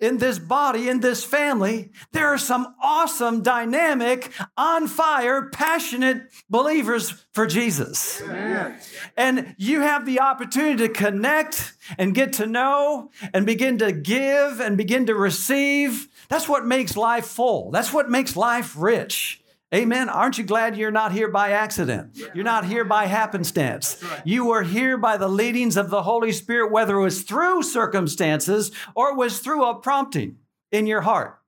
in 0.00 0.18
this 0.18 0.38
body, 0.38 0.88
in 0.88 1.00
this 1.00 1.24
family, 1.24 1.90
there 2.12 2.26
are 2.26 2.38
some 2.38 2.74
awesome, 2.82 3.42
dynamic, 3.42 4.32
on 4.56 4.88
fire, 4.88 5.48
passionate 5.50 6.22
believers 6.50 7.24
for 7.32 7.46
Jesus. 7.46 8.20
Amen. 8.22 8.78
And 9.16 9.54
you 9.56 9.80
have 9.80 10.04
the 10.04 10.20
opportunity 10.20 10.86
to 10.86 10.92
connect 10.92 11.74
and 11.96 12.14
get 12.14 12.34
to 12.34 12.46
know 12.46 13.10
and 13.32 13.46
begin 13.46 13.78
to 13.78 13.92
give 13.92 14.60
and 14.60 14.76
begin 14.76 15.06
to 15.06 15.14
receive. 15.14 16.08
That's 16.28 16.48
what 16.48 16.66
makes 16.66 16.96
life 16.96 17.26
full. 17.26 17.70
That's 17.70 17.92
what 17.92 18.10
makes 18.10 18.36
life 18.36 18.74
rich. 18.76 19.43
Amen. 19.74 20.08
Aren't 20.08 20.38
you 20.38 20.44
glad 20.44 20.76
you're 20.76 20.92
not 20.92 21.10
here 21.10 21.28
by 21.28 21.50
accident? 21.50 22.16
You're 22.32 22.44
not 22.44 22.64
here 22.64 22.84
by 22.84 23.06
happenstance. 23.06 24.02
You 24.24 24.44
were 24.44 24.62
here 24.62 24.96
by 24.96 25.16
the 25.16 25.28
leadings 25.28 25.76
of 25.76 25.90
the 25.90 26.02
Holy 26.02 26.30
Spirit, 26.30 26.70
whether 26.70 26.96
it 26.96 27.02
was 27.02 27.22
through 27.22 27.64
circumstances 27.64 28.70
or 28.94 29.10
it 29.10 29.16
was 29.16 29.40
through 29.40 29.64
a 29.64 29.80
prompting 29.80 30.36
in 30.70 30.86
your 30.86 31.00
heart. 31.00 31.40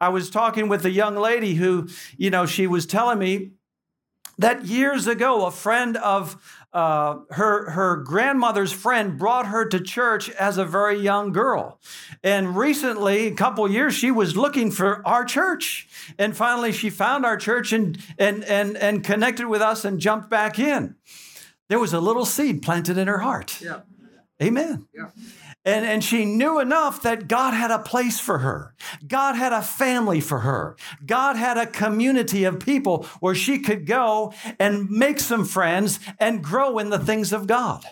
I 0.00 0.10
was 0.10 0.28
talking 0.28 0.68
with 0.68 0.84
a 0.84 0.90
young 0.90 1.16
lady 1.16 1.54
who, 1.54 1.88
you 2.16 2.28
know, 2.30 2.44
she 2.44 2.66
was 2.66 2.84
telling 2.84 3.18
me 3.18 3.52
that 4.38 4.64
years 4.64 5.06
ago, 5.06 5.46
a 5.46 5.50
friend 5.50 5.96
of 5.96 6.61
uh, 6.72 7.18
her 7.30 7.70
her 7.70 7.96
grandmother's 7.96 8.72
friend 8.72 9.18
brought 9.18 9.46
her 9.46 9.64
to 9.66 9.80
church 9.80 10.30
as 10.30 10.58
a 10.58 10.64
very 10.64 10.98
young 10.98 11.32
girl, 11.32 11.78
and 12.22 12.56
recently, 12.56 13.26
a 13.26 13.34
couple 13.34 13.70
years, 13.70 13.94
she 13.94 14.10
was 14.10 14.36
looking 14.36 14.70
for 14.70 15.06
our 15.06 15.24
church, 15.24 15.88
and 16.18 16.36
finally, 16.36 16.72
she 16.72 16.88
found 16.88 17.26
our 17.26 17.36
church 17.36 17.72
and 17.72 17.98
and 18.18 18.42
and 18.44 18.76
and 18.76 19.04
connected 19.04 19.46
with 19.48 19.60
us 19.60 19.84
and 19.84 20.00
jumped 20.00 20.30
back 20.30 20.58
in. 20.58 20.96
There 21.68 21.78
was 21.78 21.92
a 21.92 22.00
little 22.00 22.24
seed 22.24 22.62
planted 22.62 22.98
in 22.98 23.06
her 23.06 23.18
heart. 23.18 23.60
Yeah. 23.60 23.80
Amen. 24.42 24.86
Yeah. 24.94 25.08
And, 25.64 25.84
and 25.84 26.02
she 26.02 26.24
knew 26.24 26.58
enough 26.58 27.02
that 27.02 27.28
God 27.28 27.54
had 27.54 27.70
a 27.70 27.78
place 27.78 28.18
for 28.18 28.38
her. 28.38 28.74
God 29.06 29.36
had 29.36 29.52
a 29.52 29.62
family 29.62 30.20
for 30.20 30.40
her. 30.40 30.76
God 31.06 31.36
had 31.36 31.56
a 31.56 31.66
community 31.66 32.44
of 32.44 32.58
people 32.58 33.04
where 33.20 33.34
she 33.34 33.60
could 33.60 33.86
go 33.86 34.32
and 34.58 34.90
make 34.90 35.20
some 35.20 35.44
friends 35.44 36.00
and 36.18 36.42
grow 36.42 36.78
in 36.78 36.90
the 36.90 36.98
things 36.98 37.32
of 37.32 37.46
God. 37.46 37.84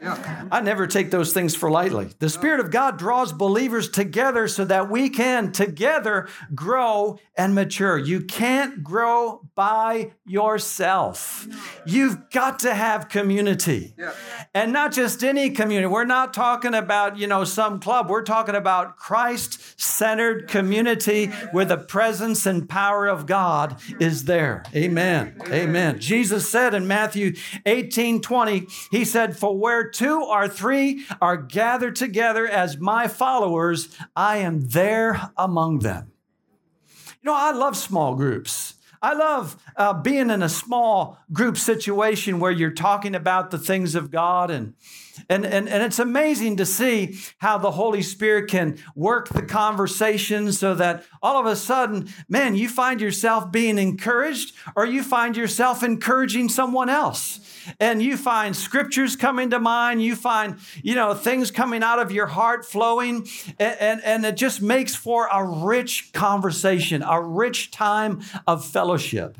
Yeah. 0.00 0.46
I 0.50 0.60
never 0.60 0.86
take 0.86 1.10
those 1.10 1.32
things 1.32 1.54
for 1.54 1.70
lightly. 1.70 2.08
The 2.18 2.30
Spirit 2.30 2.60
of 2.60 2.70
God 2.70 2.98
draws 2.98 3.32
believers 3.32 3.90
together 3.90 4.48
so 4.48 4.64
that 4.64 4.88
we 4.88 5.10
can 5.10 5.52
together 5.52 6.28
grow 6.54 7.18
and 7.36 7.54
mature. 7.54 7.98
You 7.98 8.22
can't 8.22 8.82
grow 8.82 9.42
by 9.54 10.12
yourself. 10.26 11.46
You've 11.84 12.30
got 12.30 12.60
to 12.60 12.72
have 12.74 13.08
community. 13.10 13.94
Yeah. 13.98 14.14
And 14.54 14.72
not 14.72 14.92
just 14.92 15.22
any 15.22 15.50
community. 15.50 15.86
We're 15.86 16.04
not 16.04 16.32
talking 16.32 16.74
about, 16.74 17.18
you 17.18 17.26
know, 17.26 17.44
some 17.44 17.78
club. 17.78 18.08
We're 18.08 18.22
talking 18.22 18.54
about 18.54 18.96
Christ-centered 18.96 20.48
community 20.48 21.26
where 21.52 21.64
the 21.66 21.76
presence 21.76 22.46
and 22.46 22.68
power 22.68 23.06
of 23.06 23.26
God 23.26 23.80
is 24.00 24.24
there. 24.24 24.64
Amen. 24.74 25.40
Amen. 25.48 25.98
Jesus 25.98 26.48
said 26.48 26.72
in 26.72 26.86
Matthew 26.86 27.34
18, 27.66 28.22
20, 28.22 28.66
he 28.90 29.04
said, 29.04 29.36
For 29.36 29.56
where 29.56 29.89
two 29.92 30.22
or 30.22 30.48
three 30.48 31.04
are 31.20 31.36
gathered 31.36 31.96
together 31.96 32.46
as 32.46 32.78
my 32.78 33.08
followers, 33.08 33.96
I 34.14 34.38
am 34.38 34.68
there 34.68 35.30
among 35.36 35.80
them. 35.80 36.12
You 37.22 37.30
know, 37.30 37.36
I 37.36 37.52
love 37.52 37.76
small 37.76 38.14
groups. 38.14 38.74
I 39.02 39.14
love 39.14 39.62
uh, 39.76 39.94
being 39.94 40.30
in 40.30 40.42
a 40.42 40.48
small 40.48 41.18
group 41.32 41.56
situation 41.56 42.38
where 42.38 42.50
you're 42.50 42.70
talking 42.70 43.14
about 43.14 43.50
the 43.50 43.58
things 43.58 43.94
of 43.94 44.10
God. 44.10 44.50
And, 44.50 44.74
and, 45.28 45.44
and, 45.44 45.68
and 45.68 45.82
it's 45.82 45.98
amazing 45.98 46.56
to 46.56 46.66
see 46.66 47.18
how 47.38 47.58
the 47.58 47.72
Holy 47.72 48.02
Spirit 48.02 48.50
can 48.50 48.78
work 48.94 49.28
the 49.28 49.42
conversation 49.42 50.52
so 50.52 50.74
that 50.74 51.04
all 51.22 51.38
of 51.38 51.46
a 51.46 51.56
sudden, 51.56 52.08
man, 52.28 52.54
you 52.54 52.68
find 52.68 53.00
yourself 53.00 53.50
being 53.52 53.78
encouraged 53.78 54.54
or 54.76 54.86
you 54.86 55.02
find 55.02 55.36
yourself 55.36 55.82
encouraging 55.82 56.48
someone 56.48 56.88
else. 56.88 57.40
And 57.78 58.02
you 58.02 58.16
find 58.16 58.56
scriptures 58.56 59.16
coming 59.16 59.50
to 59.50 59.60
mind. 59.60 60.02
You 60.02 60.16
find 60.16 60.56
you 60.82 60.94
know 60.94 61.12
things 61.14 61.50
coming 61.50 61.82
out 61.82 61.98
of 61.98 62.10
your 62.10 62.26
heart 62.26 62.64
flowing. 62.64 63.28
And, 63.58 63.80
and, 63.80 64.00
and 64.04 64.24
it 64.24 64.36
just 64.36 64.62
makes 64.62 64.94
for 64.94 65.28
a 65.30 65.44
rich 65.44 66.12
conversation 66.12 67.02
a 67.02 67.20
rich 67.20 67.70
time 67.70 68.22
of 68.46 68.64
fellowship 68.64 69.36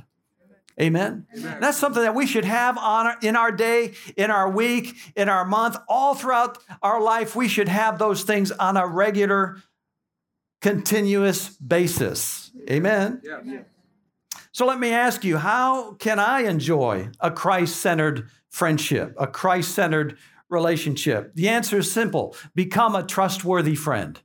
Amen. 0.80 1.26
And 1.32 1.62
That's 1.62 1.76
something 1.76 2.02
that 2.02 2.14
we 2.14 2.26
should 2.26 2.44
have 2.44 2.78
on 2.78 3.14
in 3.22 3.37
our 3.37 3.52
day, 3.52 3.92
in 4.16 4.30
our 4.30 4.49
week, 4.50 4.96
in 5.14 5.28
our 5.28 5.44
month, 5.44 5.76
all 5.88 6.14
throughout 6.14 6.58
our 6.82 7.00
life. 7.00 7.37
We 7.37 7.49
should 7.49 7.68
have 7.68 7.99
those 7.99 8.22
things 8.22 8.50
on 8.50 8.76
a 8.76 8.87
regular, 8.87 9.62
continuous 10.60 11.50
basis. 11.50 12.50
Amen. 12.70 13.20
Yeah. 13.22 13.62
So 14.52 14.66
let 14.66 14.80
me 14.80 14.90
ask 14.90 15.25
you, 15.25 15.37
how 15.37 15.92
can 15.94 16.18
I 16.18 16.42
enjoy 16.42 17.10
a 17.20 17.30
Christ 17.30 17.76
centered 17.76 18.28
friendship, 18.49 19.14
a 19.18 19.26
Christ 19.26 19.75
centered 19.75 20.18
relationship? 20.49 21.34
The 21.34 21.49
answer 21.49 21.78
is 21.78 21.90
simple 21.90 22.34
become 22.54 22.94
a 22.94 23.02
trustworthy 23.02 23.75
friend. 23.75 24.20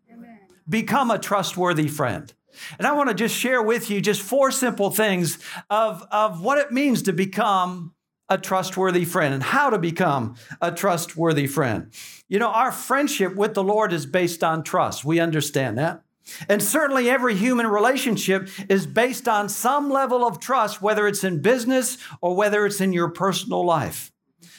Become 0.68 1.12
a 1.12 1.20
trustworthy 1.20 1.88
friend. 1.88 2.34
And 2.78 2.88
I 2.88 2.94
want 2.94 3.10
to 3.10 3.16
just 3.16 3.36
share 3.36 3.62
with 3.62 3.90
you 3.90 4.02
just 4.02 4.22
four 4.22 4.52
simple 4.52 4.92
things 4.92 5.40
of, 5.70 6.06
of 6.12 6.42
what 6.42 6.58
it 6.58 6.72
means 6.72 7.04
to 7.04 7.14
become 7.14 7.94
a 8.30 8.38
trustworthy 8.38 9.06
friend 9.06 9.34
and 9.34 9.44
how 9.44 9.70
to 9.70 9.78
become 9.78 10.36
a 10.62 10.72
trustworthy 10.72 11.48
friend. 11.48 11.92
You 12.28 12.40
know, 12.40 12.50
our 12.50 12.72
friendship 12.72 13.36
with 13.36 13.54
the 13.54 13.64
Lord 13.64 13.94
is 13.94 14.06
based 14.06 14.44
on 14.44 14.64
trust. 14.64 15.06
We 15.06 15.20
understand 15.20 15.78
that. 15.78 16.02
And 16.50 16.62
certainly 16.62 17.10
every 17.10 17.36
human 17.36 17.68
relationship 17.68 18.50
is 18.68 18.88
based 18.88 19.28
on 19.28 19.48
some 19.48 19.92
level 19.92 20.26
of 20.26 20.40
trust, 20.40 20.82
whether 20.82 21.08
it's 21.08 21.24
in 21.24 21.42
business 21.42 22.00
or 22.20 22.36
whether 22.36 22.66
it's 22.66 22.82
in 22.82 22.94
your 22.94 23.10
personal 23.10 23.64
life. 23.64 24.12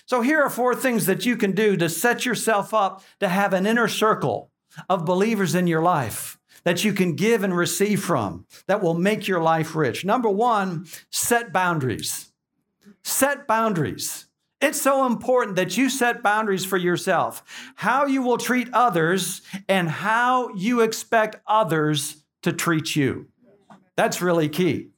So 0.07 0.21
here 0.21 0.41
are 0.41 0.51
four 0.51 0.77
things 0.77 1.07
that 1.07 1.27
you 1.27 1.37
can 1.37 1.53
do 1.53 1.77
to 1.77 1.89
set 1.89 2.25
yourself 2.25 2.73
up 2.73 3.03
to 3.19 3.29
have 3.29 3.53
an 3.53 3.67
inner 3.67 3.89
circle 3.89 4.53
of 4.89 5.05
believers 5.05 5.57
in 5.57 5.67
your 5.67 5.83
life 5.83 6.39
that 6.67 6.83
you 6.83 6.93
can 6.93 7.15
give 7.15 7.45
and 7.45 7.57
receive 7.57 8.03
from 8.03 8.45
that 8.67 8.83
will 8.83 8.93
make 8.93 9.29
your 9.29 9.41
life 9.41 9.77
rich. 9.77 10.05
Number 10.05 10.29
one, 10.29 10.85
set 11.11 11.53
boundaries. 11.53 12.33
Set 13.05 13.47
boundaries. 13.47 14.27
It's 14.61 14.83
so 14.83 15.07
important 15.07 15.55
that 15.57 15.77
you 15.77 15.89
set 15.89 16.25
boundaries 16.25 16.65
for 16.65 16.77
yourself, 16.77 17.45
how 17.77 18.07
you 18.07 18.21
will 18.21 18.37
treat 18.37 18.69
others, 18.73 19.43
and 19.69 19.89
how 19.89 20.53
you 20.57 20.81
expect 20.81 21.37
others 21.47 22.25
to 22.43 22.53
treat 22.53 22.97
you. 22.97 23.29
That's 23.97 24.21
really 24.21 24.49
key. 24.49 24.89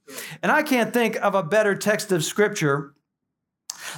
And 0.42 0.50
I 0.50 0.62
can't 0.62 0.94
think 0.94 1.16
of 1.16 1.34
a 1.34 1.42
better 1.42 1.74
text 1.74 2.10
of 2.12 2.24
scripture 2.24 2.94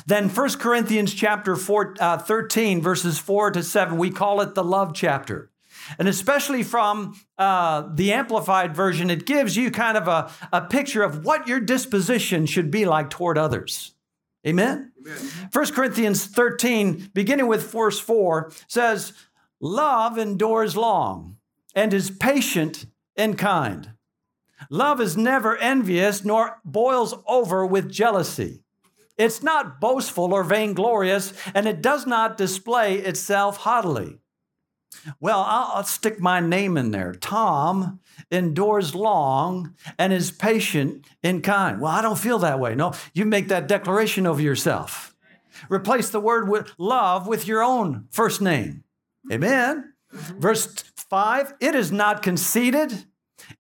than 0.07 0.29
1 0.29 0.49
Corinthians 0.59 1.15
chapter 1.15 1.55
four, 1.55 1.95
uh, 2.01 2.19
13, 2.19 2.83
verses 2.83 3.21
4 3.21 3.53
to 3.53 3.63
7. 3.63 3.97
We 3.97 4.11
call 4.11 4.41
it 4.41 4.57
the 4.57 4.65
love 4.65 4.93
chapter. 4.93 5.50
And 5.99 6.09
especially 6.09 6.63
from 6.63 7.19
uh, 7.39 7.89
the 7.95 8.13
Amplified 8.13 8.75
version, 8.75 9.11
it 9.11 9.27
gives 9.27 9.57
you 9.57 9.71
kind 9.71 9.97
of 9.97 10.09
a, 10.09 10.31
a 10.53 10.63
picture 10.63 11.03
of 11.03 11.25
what 11.25 11.49
your 11.49 11.61
disposition 11.61 12.47
should 12.47 12.71
be 12.71 12.87
like 12.87 13.11
toward 13.11 13.39
others. 13.39 13.95
Amen? 14.47 14.93
Amen? 15.07 15.19
1 15.53 15.67
Corinthians 15.73 16.27
13, 16.27 17.11
beginning 17.13 17.47
with 17.47 17.71
verse 17.71 17.99
4, 17.99 18.53
says, 18.67 19.13
Love 19.61 20.17
endures 20.17 20.77
long 20.77 21.37
and 21.75 21.93
is 21.93 22.11
patient 22.11 22.87
and 23.17 23.37
kind. 23.37 23.93
Love 24.69 25.01
is 25.01 25.17
never 25.17 25.57
envious 25.57 26.25
nor 26.25 26.61
boils 26.65 27.15
over 27.27 27.65
with 27.65 27.91
jealousy. 27.91 28.63
It's 29.19 29.43
not 29.43 29.81
boastful 29.81 30.33
or 30.33 30.43
vainglorious, 30.43 31.35
and 31.55 31.67
it 31.67 31.83
does 31.83 32.07
not 32.07 32.39
display 32.39 32.97
itself 32.97 33.59
haughtily. 33.59 34.20
Well, 35.21 35.41
I'll, 35.41 35.85
stick 35.85 36.21
my 36.21 36.41
name 36.41 36.77
in 36.77 36.91
there. 36.91 37.15
Tom 37.15 38.01
endures 38.31 38.95
long 38.95 39.75
and 39.99 40.13
is 40.13 40.31
patient 40.31 41.07
and 41.23 41.43
kind. 41.43 41.81
Well, 41.81 41.93
I 41.93 42.03
don't 42.03 42.19
feel 42.19 42.39
that 42.41 42.61
way. 42.61 42.75
No, 42.75 42.93
you 43.15 43.25
make 43.25 43.49
that 43.49 43.69
declaration 43.69 44.27
over 44.27 44.43
yourself. 44.43 45.15
Replace 45.69 46.11
the 46.11 46.21
word 46.21 46.49
with 46.49 46.73
love 46.79 47.27
with 47.27 47.47
your 47.47 47.63
own 47.63 48.07
first 48.11 48.41
name. 48.41 48.85
Amen. 49.33 49.93
Mm-hmm. 50.15 50.41
Verse 50.41 50.67
5 50.97 51.55
it 51.61 51.75
is 51.75 51.93
not 51.93 52.23
conceited, 52.23 53.05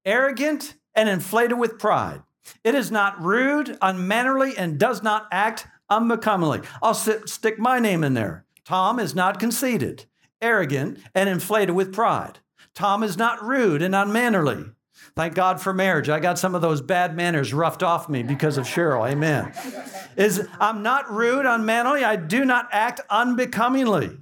arrogant, 0.05 0.75
and 0.95 1.09
inflated 1.09 1.59
with 1.59 1.79
pride. 1.79 2.23
It 2.65 2.75
is 2.75 2.91
not 2.91 3.23
rude, 3.23 3.77
unmannerly, 3.81 4.57
and 4.57 4.79
does 4.79 5.03
not 5.03 5.27
act 5.31 5.67
unbecomingly. 5.89 6.61
I'll 6.83 6.95
sit, 6.95 7.29
stick 7.29 7.59
my 7.59 7.79
name 7.79 8.05
in 8.05 8.15
there. 8.15 8.45
Tom 8.65 8.99
is 8.99 9.15
not 9.15 9.41
conceited, 9.41 10.07
arrogant, 10.41 10.99
and 11.15 11.29
inflated 11.29 11.75
with 11.75 11.93
pride. 11.93 12.39
Tom 12.75 13.03
is 13.03 13.17
not 13.17 13.43
rude 13.45 13.83
and 13.83 13.95
unmannerly. 13.95 14.65
Thank 15.17 15.35
God 15.35 15.61
for 15.61 15.73
marriage. 15.73 16.09
I 16.09 16.21
got 16.21 16.39
some 16.39 16.55
of 16.55 16.63
those 16.63 16.81
bad 16.81 17.17
manners 17.17 17.53
roughed 17.53 17.83
off 17.83 18.09
me 18.09 18.23
because 18.23 18.57
of 18.59 18.67
Cheryl. 18.67 19.11
Amen. 19.11 19.53
Is 20.17 20.47
I'm 20.61 20.83
not 20.83 21.11
rude, 21.11 21.47
unmannerly. 21.47 22.05
I 22.05 22.17
do 22.17 22.45
not 22.45 22.69
act 22.73 23.01
unbecomingly. 23.11 24.19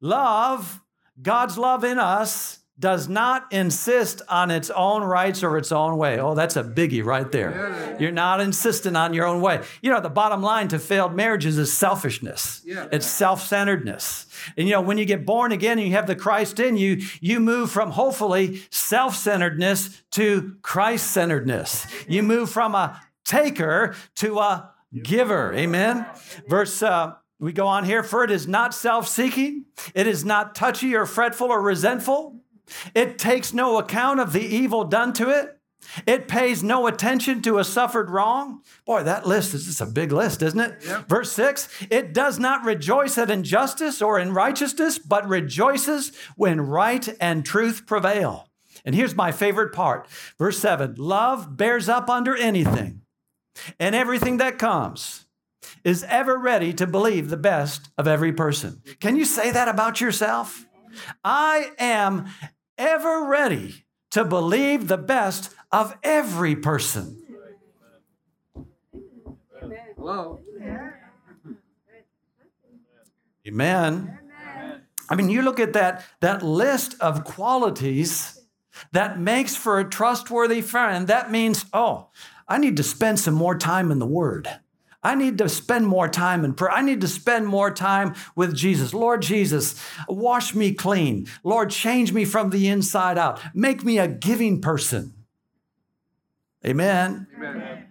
Love, 0.00 0.80
God's 1.20 1.58
love 1.58 1.84
in 1.84 1.98
us, 1.98 2.60
does 2.78 3.08
not 3.08 3.50
insist 3.52 4.20
on 4.28 4.50
its 4.50 4.68
own 4.70 5.02
rights 5.02 5.42
or 5.42 5.56
its 5.56 5.72
own 5.72 5.96
way. 5.96 6.20
Oh, 6.20 6.34
that's 6.34 6.56
a 6.56 6.62
biggie 6.62 7.04
right 7.04 7.30
there. 7.32 7.96
You're 7.98 8.12
not 8.12 8.40
insisting 8.40 8.96
on 8.96 9.14
your 9.14 9.26
own 9.26 9.40
way. 9.40 9.62
You 9.80 9.90
know, 9.90 10.00
the 10.00 10.10
bottom 10.10 10.42
line 10.42 10.68
to 10.68 10.78
failed 10.78 11.14
marriages 11.14 11.56
is 11.56 11.72
selfishness. 11.72 12.60
Yeah. 12.64 12.86
It's 12.92 13.06
self-centeredness. 13.06 14.26
And 14.58 14.68
you 14.68 14.74
know, 14.74 14.82
when 14.82 14.98
you 14.98 15.06
get 15.06 15.24
born 15.24 15.52
again 15.52 15.78
and 15.78 15.86
you 15.86 15.94
have 15.94 16.06
the 16.06 16.16
Christ 16.16 16.60
in 16.60 16.76
you, 16.76 17.02
you 17.20 17.40
move 17.40 17.70
from 17.70 17.92
hopefully 17.92 18.62
self-centeredness 18.70 20.02
to 20.12 20.56
Christ-centeredness. 20.60 21.86
You 22.06 22.22
move 22.22 22.50
from 22.50 22.74
a 22.74 23.00
taker 23.24 23.94
to 24.16 24.38
a 24.38 24.70
giver. 25.02 25.54
Amen. 25.54 26.06
Verse 26.46 26.82
uh, 26.82 27.14
we 27.38 27.52
go 27.52 27.66
on 27.66 27.84
here, 27.84 28.02
for 28.02 28.24
it 28.24 28.30
is 28.30 28.46
not 28.46 28.74
self 28.74 29.08
seeking, 29.08 29.66
it 29.94 30.06
is 30.06 30.24
not 30.24 30.54
touchy 30.54 30.94
or 30.94 31.06
fretful 31.06 31.48
or 31.48 31.60
resentful. 31.60 32.36
It 32.94 33.18
takes 33.18 33.52
no 33.52 33.78
account 33.78 34.20
of 34.20 34.32
the 34.32 34.44
evil 34.44 34.84
done 34.84 35.12
to 35.14 35.30
it. 35.30 35.52
It 36.06 36.26
pays 36.26 36.62
no 36.62 36.86
attention 36.86 37.42
to 37.42 37.58
a 37.58 37.64
suffered 37.64 38.10
wrong. 38.10 38.62
Boy, 38.84 39.02
that 39.04 39.26
list 39.26 39.54
is 39.54 39.66
just 39.66 39.80
a 39.80 39.86
big 39.86 40.10
list, 40.10 40.42
isn't 40.42 40.58
it? 40.58 40.82
Yep. 40.84 41.08
Verse 41.08 41.32
6 41.32 41.68
It 41.90 42.12
does 42.12 42.38
not 42.38 42.64
rejoice 42.64 43.16
at 43.18 43.30
injustice 43.30 44.02
or 44.02 44.18
in 44.18 44.34
righteousness, 44.34 44.98
but 44.98 45.28
rejoices 45.28 46.12
when 46.36 46.60
right 46.60 47.08
and 47.20 47.44
truth 47.44 47.86
prevail. 47.86 48.48
And 48.84 48.94
here's 48.94 49.14
my 49.14 49.32
favorite 49.32 49.72
part. 49.72 50.08
Verse 50.38 50.58
7 50.58 50.94
Love 50.98 51.56
bears 51.56 51.88
up 51.88 52.10
under 52.10 52.36
anything 52.36 53.02
and 53.78 53.94
everything 53.94 54.38
that 54.38 54.58
comes 54.58 55.26
is 55.84 56.04
ever 56.04 56.38
ready 56.38 56.72
to 56.74 56.86
believe 56.86 57.28
the 57.30 57.36
best 57.36 57.90
of 57.96 58.06
every 58.06 58.32
person. 58.32 58.82
Can 59.00 59.16
you 59.16 59.24
say 59.24 59.50
that 59.50 59.68
about 59.68 60.00
yourself? 60.00 60.66
I 61.24 61.72
am 61.78 62.26
ever 62.78 63.24
ready 63.24 63.84
to 64.10 64.24
believe 64.24 64.88
the 64.88 64.96
best 64.96 65.54
of 65.72 65.96
every 66.02 66.56
person. 66.56 67.22
Hello. 69.96 70.40
Amen. 73.46 74.18
I 75.08 75.14
mean, 75.14 75.30
you 75.30 75.42
look 75.42 75.60
at 75.60 75.72
that, 75.74 76.04
that 76.20 76.42
list 76.42 76.96
of 77.00 77.24
qualities 77.24 78.40
that 78.92 79.18
makes 79.18 79.54
for 79.54 79.78
a 79.78 79.88
trustworthy 79.88 80.60
friend. 80.60 81.06
That 81.06 81.30
means, 81.30 81.64
oh, 81.72 82.08
I 82.48 82.58
need 82.58 82.76
to 82.76 82.82
spend 82.82 83.20
some 83.20 83.34
more 83.34 83.56
time 83.56 83.90
in 83.90 83.98
the 83.98 84.06
Word. 84.06 84.48
I 85.06 85.14
need 85.14 85.38
to 85.38 85.48
spend 85.48 85.86
more 85.86 86.08
time 86.08 86.44
in 86.44 86.52
prayer. 86.52 86.72
I 86.72 86.82
need 86.82 87.00
to 87.02 87.06
spend 87.06 87.46
more 87.46 87.70
time 87.70 88.16
with 88.34 88.56
Jesus. 88.56 88.92
Lord 88.92 89.22
Jesus, 89.22 89.80
wash 90.08 90.52
me 90.52 90.74
clean. 90.74 91.28
Lord, 91.44 91.70
change 91.70 92.12
me 92.12 92.24
from 92.24 92.50
the 92.50 92.66
inside 92.66 93.16
out. 93.16 93.40
Make 93.54 93.84
me 93.84 94.00
a 94.00 94.08
giving 94.08 94.60
person. 94.60 95.14
Amen. 96.66 97.28
Amen. 97.36 97.84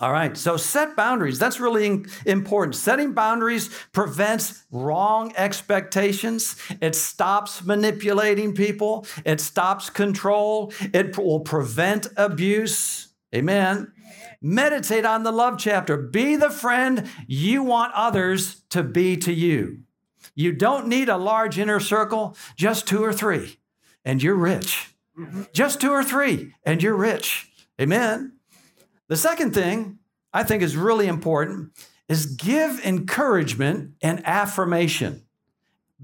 All 0.00 0.12
right, 0.12 0.34
so 0.34 0.56
set 0.56 0.96
boundaries. 0.96 1.38
That's 1.38 1.60
really 1.60 2.06
important. 2.24 2.74
Setting 2.74 3.12
boundaries 3.12 3.68
prevents 3.92 4.64
wrong 4.70 5.34
expectations. 5.36 6.56
It 6.80 6.94
stops 6.94 7.62
manipulating 7.62 8.54
people. 8.54 9.06
It 9.26 9.42
stops 9.42 9.90
control. 9.90 10.72
It 10.80 11.18
will 11.18 11.40
prevent 11.40 12.06
abuse. 12.16 13.08
Amen. 13.34 13.92
Meditate 14.42 15.04
on 15.04 15.22
the 15.22 15.32
love 15.32 15.58
chapter. 15.58 15.96
Be 15.96 16.36
the 16.36 16.50
friend 16.50 17.08
you 17.26 17.62
want 17.62 17.92
others 17.94 18.62
to 18.70 18.82
be 18.82 19.16
to 19.18 19.32
you. 19.32 19.78
You 20.34 20.52
don't 20.52 20.88
need 20.88 21.08
a 21.08 21.16
large 21.16 21.58
inner 21.58 21.80
circle, 21.80 22.36
just 22.56 22.88
two 22.88 23.04
or 23.04 23.12
three, 23.12 23.58
and 24.04 24.22
you're 24.22 24.34
rich. 24.34 24.94
Mm-hmm. 25.18 25.42
Just 25.52 25.80
two 25.80 25.90
or 25.90 26.02
three, 26.02 26.54
and 26.64 26.82
you're 26.82 26.96
rich. 26.96 27.50
Amen. 27.80 28.32
The 29.08 29.16
second 29.16 29.54
thing 29.54 29.98
I 30.32 30.42
think 30.42 30.62
is 30.62 30.76
really 30.76 31.06
important 31.06 31.72
is 32.08 32.26
give 32.26 32.84
encouragement 32.84 33.92
and 34.02 34.26
affirmation. 34.26 35.24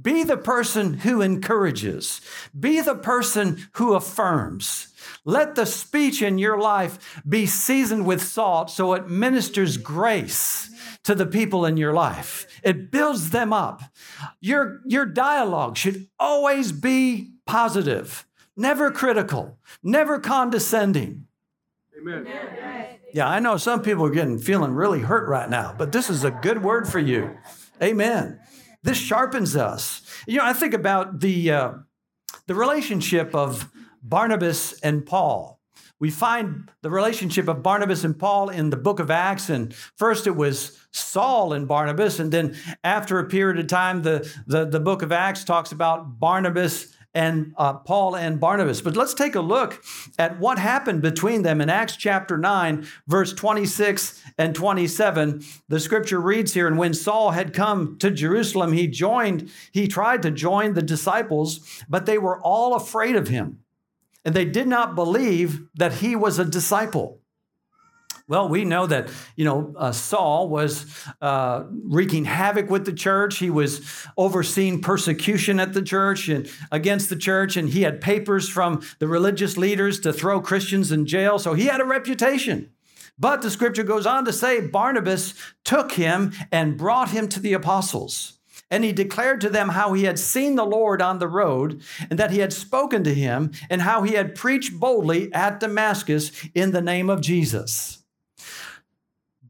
Be 0.01 0.23
the 0.23 0.37
person 0.37 0.95
who 0.95 1.21
encourages. 1.21 2.21
Be 2.59 2.81
the 2.81 2.95
person 2.95 3.69
who 3.73 3.95
affirms. 3.95 4.89
Let 5.25 5.55
the 5.55 5.67
speech 5.67 6.23
in 6.23 6.39
your 6.39 6.59
life 6.59 7.21
be 7.29 7.47
seasoned 7.47 8.07
with 8.07 8.23
salt 8.23 8.71
so 8.71 8.95
it 8.95 9.09
ministers 9.09 9.77
grace 9.77 10.71
to 11.05 11.15
the 11.15 11.27
people 11.27 11.65
in 11.65 11.77
your 11.77 11.93
life. 11.93 12.47
It 12.63 12.91
builds 12.91 13.31
them 13.31 13.53
up. 13.53 13.83
Your, 14.41 14.81
your 14.85 15.07
dialogue 15.07 15.77
should 15.77 16.07
always 16.19 16.73
be 16.73 17.33
positive, 17.47 18.27
never 18.57 18.91
critical, 18.91 19.59
never 19.83 20.19
condescending. 20.19 21.27
Amen. 21.99 22.27
Yeah, 23.13 23.27
I 23.27 23.41
know 23.41 23.57
some 23.57 23.83
people 23.83 24.05
are 24.05 24.11
getting 24.11 24.39
feeling 24.39 24.73
really 24.73 25.01
hurt 25.01 25.29
right 25.29 25.49
now, 25.49 25.75
but 25.77 25.93
this 25.93 26.11
is 26.11 26.25
a 26.25 26.31
good 26.31 26.63
word 26.63 26.87
for 26.87 26.99
you. 26.99 27.37
Amen. 27.83 28.39
This 28.83 28.99
sharpens 28.99 29.57
us. 29.57 30.03
You 30.27 30.39
know, 30.39 30.45
I 30.45 30.53
think 30.53 30.75
about 30.75 31.21
the 31.21 31.51
uh, 31.51 31.73
the 32.47 32.55
relationship 32.55 33.35
of 33.35 33.71
Barnabas 34.03 34.79
and 34.81 35.05
Paul. 35.05 35.59
We 36.01 36.11
find 36.11 36.71
the 36.83 36.91
relationship 36.91 37.49
of 37.49 37.63
Barnabas 37.63 38.05
and 38.05 38.17
Paul 38.17 38.51
in 38.51 38.71
the 38.71 38.77
book 38.77 39.01
of 39.01 39.11
Acts. 39.11 39.51
And 39.51 39.75
first 39.75 40.29
it 40.29 40.37
was 40.37 40.79
Saul 40.93 41.53
and 41.53 41.67
Barnabas. 41.67 42.21
And 42.21 42.33
then 42.33 42.57
after 42.85 43.19
a 43.19 43.27
period 43.29 43.59
of 43.59 43.67
time, 43.67 44.03
the, 44.03 44.33
the, 44.47 44.65
the 44.65 44.79
book 44.79 45.03
of 45.03 45.11
Acts 45.11 45.43
talks 45.43 45.73
about 45.73 46.21
Barnabas 46.21 46.95
and 47.15 47.55
uh, 47.57 47.75
Paul 47.75 48.17
and 48.17 48.39
Barnabas. 48.39 48.81
But 48.81 48.97
let's 48.97 49.15
take 49.15 49.35
a 49.35 49.41
look 49.41 49.83
at 50.19 50.39
what 50.39 50.59
happened 50.59 51.03
between 51.03 51.43
them 51.43 51.61
in 51.61 51.71
Acts 51.71 51.97
chapter 51.97 52.37
9, 52.37 52.87
verse 53.07 53.33
26 53.33 54.23
and 54.37 54.55
27. 54.55 55.43
The 55.69 55.81
scripture 55.81 56.21
reads 56.21 56.55
here, 56.55 56.67
and 56.67 56.79
when 56.79 56.95
Saul 56.95 57.31
had 57.33 57.55
come 57.55 57.99
to 57.99 58.11
Jerusalem, 58.11 58.73
he 58.73 58.87
joined, 58.87 59.51
he 59.73 59.89
tried 59.89 60.23
to 60.23 60.31
join 60.31 60.75
the 60.75 60.83
disciples, 60.83 61.83
but 61.89 62.07
they 62.07 62.19
were 62.19 62.41
all 62.41 62.75
afraid 62.75 63.17
of 63.17 63.29
him 63.29 63.61
and 64.29 64.35
they 64.35 64.45
did 64.45 64.69
not 64.69 64.95
believe 64.95 65.67
that 65.75 65.95
he 65.95 66.15
was 66.15 66.39
a 66.39 66.45
disciple. 66.45 67.21
Well, 68.29 68.51
we 68.51 68.67
know 68.67 68.87
that, 68.87 69.09
you 69.37 69.47
know, 69.47 69.75
uh, 69.75 69.91
Saul 69.91 70.51
was 70.51 70.85
uh, 71.23 71.65
wreaking 71.71 72.27
havoc 72.27 72.69
with 72.69 72.85
the 72.85 72.93
church. 72.93 73.39
He 73.39 73.49
was 73.49 73.81
overseeing 74.19 74.83
persecution 74.83 75.59
at 75.59 75.73
the 75.73 75.81
church 75.81 76.29
and 76.29 76.47
against 76.71 77.09
the 77.09 77.17
church, 77.17 77.57
and 77.57 77.71
he 77.71 77.83
had 77.83 78.03
papers 78.03 78.47
from 78.47 78.83
the 78.99 79.09
religious 79.09 79.57
leaders 79.57 79.99
to 80.01 80.13
throw 80.13 80.43
Christians 80.43 80.93
in 80.93 81.07
jail. 81.07 81.39
So 81.39 81.55
he 81.55 81.65
had 81.65 81.81
a 81.81 81.87
reputation. 81.87 82.71
But 83.19 83.41
the 83.41 83.51
scripture 83.51 83.83
goes 83.83 84.05
on 84.05 84.27
to 84.27 84.33
say 84.33 84.61
Barnabas 84.61 85.33
took 85.65 85.93
him 85.93 86.33
and 86.53 86.77
brought 86.77 87.09
him 87.11 87.29
to 87.31 87.41
the 87.41 87.55
apostles. 87.55 88.35
And 88.71 88.85
he 88.85 88.93
declared 88.93 89.41
to 89.41 89.49
them 89.49 89.71
how 89.71 89.95
he 89.95 90.05
had 90.05 90.19
seen 90.19 90.55
the 90.55 90.67
Lord 90.67 91.01
on 91.01 91.19
the 91.19 91.27
road, 91.27 91.81
and 92.11 92.19
that 92.19 92.31
he 92.31 92.41
had 92.41 92.53
spoken 92.53 93.03
to 93.05 93.15
him, 93.15 93.53
and 93.71 93.81
how 93.81 94.03
he 94.03 94.13
had 94.13 94.35
preached 94.35 94.79
boldly 94.79 95.33
at 95.33 95.61
Damascus 95.61 96.31
in 96.55 96.73
the 96.73 96.83
name 96.83 97.09
of 97.09 97.23
Jesus. 97.23 97.98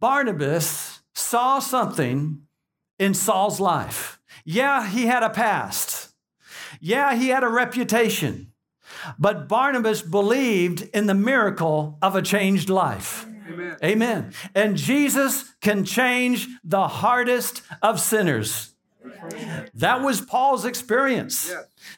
Barnabas 0.01 1.01
saw 1.15 1.59
something 1.59 2.43
in 2.99 3.15
Saul's 3.15 3.61
life. 3.61 4.21
Yeah, 4.45 4.89
he 4.89 5.07
had 5.07 5.23
a 5.23 5.31
past. 5.31 6.15
Yeah, 6.81 7.15
he 7.15 7.29
had 7.29 7.43
a 7.43 7.49
reputation. 7.49 8.53
But 9.19 9.49
Barnabas 9.49 10.03
believed 10.03 10.83
in 10.95 11.07
the 11.07 11.15
miracle 11.15 11.99
of 12.03 12.17
a 12.17 12.23
changed 12.23 12.69
life. 12.69 13.27
Amen. 13.49 13.77
Amen. 13.83 14.33
And 14.55 14.77
Jesus 14.77 15.55
can 15.61 15.85
change 15.85 16.49
the 16.65 16.89
hardest 16.89 17.63
of 17.83 18.01
sinners. 18.01 18.75
That 19.75 20.03
was 20.03 20.21
Paul's 20.21 20.65
experience. 20.65 21.53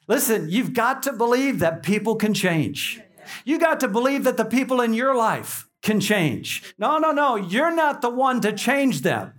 Listen, 0.06 0.48
you've 0.48 0.74
got 0.74 1.02
to 1.04 1.12
believe 1.12 1.58
that 1.58 1.82
people 1.82 2.16
can 2.16 2.34
change. 2.34 3.00
You 3.44 3.58
got 3.58 3.80
to 3.80 3.88
believe 3.88 4.24
that 4.24 4.36
the 4.36 4.44
people 4.44 4.80
in 4.80 4.94
your 4.94 5.14
life 5.14 5.68
can 5.82 6.00
change. 6.00 6.74
No, 6.78 6.98
no, 6.98 7.12
no. 7.12 7.36
You're 7.36 7.74
not 7.74 8.02
the 8.02 8.10
one 8.10 8.40
to 8.42 8.52
change 8.52 9.02
them. 9.02 9.32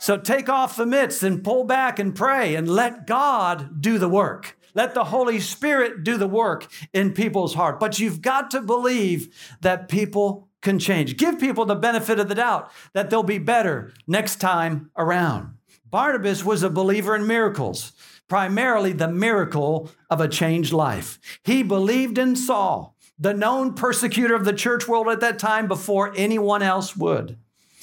So 0.00 0.16
take 0.16 0.48
off 0.48 0.76
the 0.76 0.86
mitts 0.86 1.22
and 1.22 1.42
pull 1.42 1.64
back 1.64 1.98
and 1.98 2.14
pray 2.14 2.54
and 2.54 2.68
let 2.68 3.06
God 3.06 3.80
do 3.80 3.98
the 3.98 4.08
work. 4.08 4.56
Let 4.74 4.94
the 4.94 5.04
Holy 5.04 5.40
Spirit 5.40 6.04
do 6.04 6.16
the 6.16 6.28
work 6.28 6.70
in 6.92 7.12
people's 7.12 7.54
heart. 7.54 7.80
But 7.80 7.98
you've 7.98 8.22
got 8.22 8.50
to 8.52 8.60
believe 8.60 9.56
that 9.60 9.88
people 9.88 10.48
can 10.60 10.78
change. 10.78 11.16
Give 11.16 11.38
people 11.38 11.64
the 11.64 11.74
benefit 11.74 12.20
of 12.20 12.28
the 12.28 12.34
doubt 12.34 12.70
that 12.92 13.10
they'll 13.10 13.22
be 13.24 13.38
better 13.38 13.92
next 14.06 14.36
time 14.36 14.90
around. 14.96 15.56
Barnabas 15.90 16.44
was 16.44 16.62
a 16.62 16.70
believer 16.70 17.16
in 17.16 17.26
miracles, 17.26 17.92
primarily 18.28 18.92
the 18.92 19.08
miracle 19.08 19.90
of 20.10 20.20
a 20.20 20.28
changed 20.28 20.72
life. 20.72 21.18
He 21.42 21.62
believed 21.62 22.18
in 22.18 22.36
Saul 22.36 22.94
the 23.18 23.34
known 23.34 23.74
persecutor 23.74 24.34
of 24.34 24.44
the 24.44 24.52
church 24.52 24.86
world 24.86 25.08
at 25.08 25.20
that 25.20 25.38
time 25.38 25.66
before 25.66 26.12
anyone 26.16 26.62
else 26.62 26.96
would. 26.96 27.36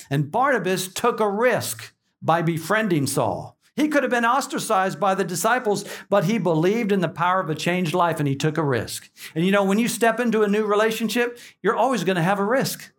And 0.09 0.31
Barnabas 0.31 0.87
took 0.87 1.19
a 1.19 1.29
risk 1.29 1.93
by 2.21 2.41
befriending 2.41 3.07
Saul. 3.07 3.57
He 3.75 3.89
could 3.89 4.03
have 4.03 4.11
been 4.11 4.25
ostracized 4.25 4.99
by 4.99 5.15
the 5.15 5.25
disciples, 5.25 5.83
but 6.09 6.23
he 6.23 6.37
believed 6.37 6.93
in 6.93 7.01
the 7.01 7.09
power 7.09 7.41
of 7.41 7.49
a 7.49 7.55
changed 7.55 7.93
life 7.93 8.19
and 8.19 8.27
he 8.27 8.35
took 8.35 8.57
a 8.57 8.63
risk. 8.63 9.09
And 9.33 9.45
you 9.45 9.51
know, 9.51 9.65
when 9.65 9.79
you 9.79 9.89
step 9.89 10.19
into 10.19 10.43
a 10.43 10.47
new 10.47 10.65
relationship, 10.65 11.37
you're 11.61 11.75
always 11.75 12.05
going 12.05 12.15
to 12.15 12.21
have 12.21 12.39
a 12.39 12.45
risk. 12.45 12.91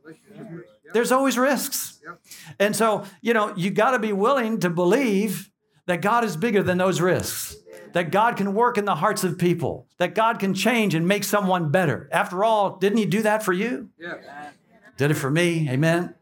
There's 0.92 1.12
always 1.12 1.38
risks. 1.38 1.98
And 2.58 2.76
so, 2.76 3.04
you 3.22 3.32
know, 3.32 3.54
you 3.56 3.70
got 3.70 3.92
to 3.92 3.98
be 3.98 4.12
willing 4.12 4.60
to 4.60 4.70
believe 4.70 5.50
that 5.86 6.02
God 6.02 6.24
is 6.24 6.36
bigger 6.36 6.62
than 6.62 6.78
those 6.78 7.00
risks 7.00 7.56
that 7.96 8.10
God 8.10 8.36
can 8.36 8.52
work 8.52 8.76
in 8.76 8.84
the 8.84 8.96
hearts 8.96 9.24
of 9.24 9.38
people, 9.38 9.88
that 9.96 10.14
God 10.14 10.38
can 10.38 10.52
change 10.52 10.94
and 10.94 11.08
make 11.08 11.24
someone 11.24 11.70
better. 11.70 12.10
After 12.12 12.44
all, 12.44 12.76
didn't 12.76 12.98
He 12.98 13.06
do 13.06 13.22
that 13.22 13.42
for 13.42 13.54
you? 13.54 13.88
Yeah. 13.98 14.50
Did 14.98 15.12
it 15.12 15.14
for 15.14 15.30
me. 15.30 15.66
Amen. 15.70 16.14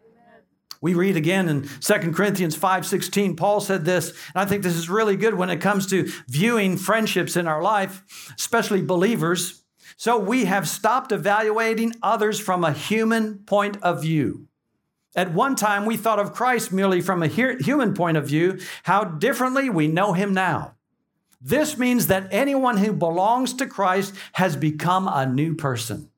We 0.81 0.95
read 0.95 1.17
again 1.17 1.49
in 1.49 1.69
2 1.81 2.13
Corinthians 2.13 2.57
5:16 2.57 3.37
Paul 3.37 3.61
said 3.61 3.85
this 3.85 4.11
and 4.11 4.37
I 4.37 4.45
think 4.45 4.63
this 4.63 4.77
is 4.77 4.89
really 4.89 5.17
good 5.17 5.35
when 5.35 5.51
it 5.51 5.61
comes 5.61 5.89
to 5.89 6.09
viewing 6.29 6.77
friendships 6.77 7.37
in 7.37 7.49
our 7.49 7.61
life 7.61 8.05
especially 8.39 8.83
believers 8.83 9.65
so 9.97 10.17
we 10.17 10.45
have 10.45 10.69
stopped 10.69 11.11
evaluating 11.11 11.95
others 12.03 12.39
from 12.39 12.63
a 12.63 12.73
human 12.73 13.39
point 13.39 13.79
of 13.83 14.01
view 14.03 14.47
at 15.17 15.33
one 15.33 15.57
time 15.57 15.87
we 15.87 15.97
thought 15.97 16.21
of 16.21 16.35
Christ 16.35 16.71
merely 16.71 17.01
from 17.01 17.23
a 17.23 17.29
human 17.29 17.95
point 17.95 18.17
of 18.17 18.29
view 18.29 18.61
how 18.85 19.03
differently 19.03 19.71
we 19.71 19.89
know 19.89 20.13
him 20.13 20.35
now 20.35 20.75
this 21.45 21.77
means 21.77 22.07
that 22.07 22.29
anyone 22.31 22.79
who 22.79 22.95
belongs 22.95 23.53
to 23.55 23.67
Christ 23.67 24.15
has 24.33 24.57
become 24.57 25.07
a 25.07 25.27
new 25.27 25.55
person. 25.55 26.11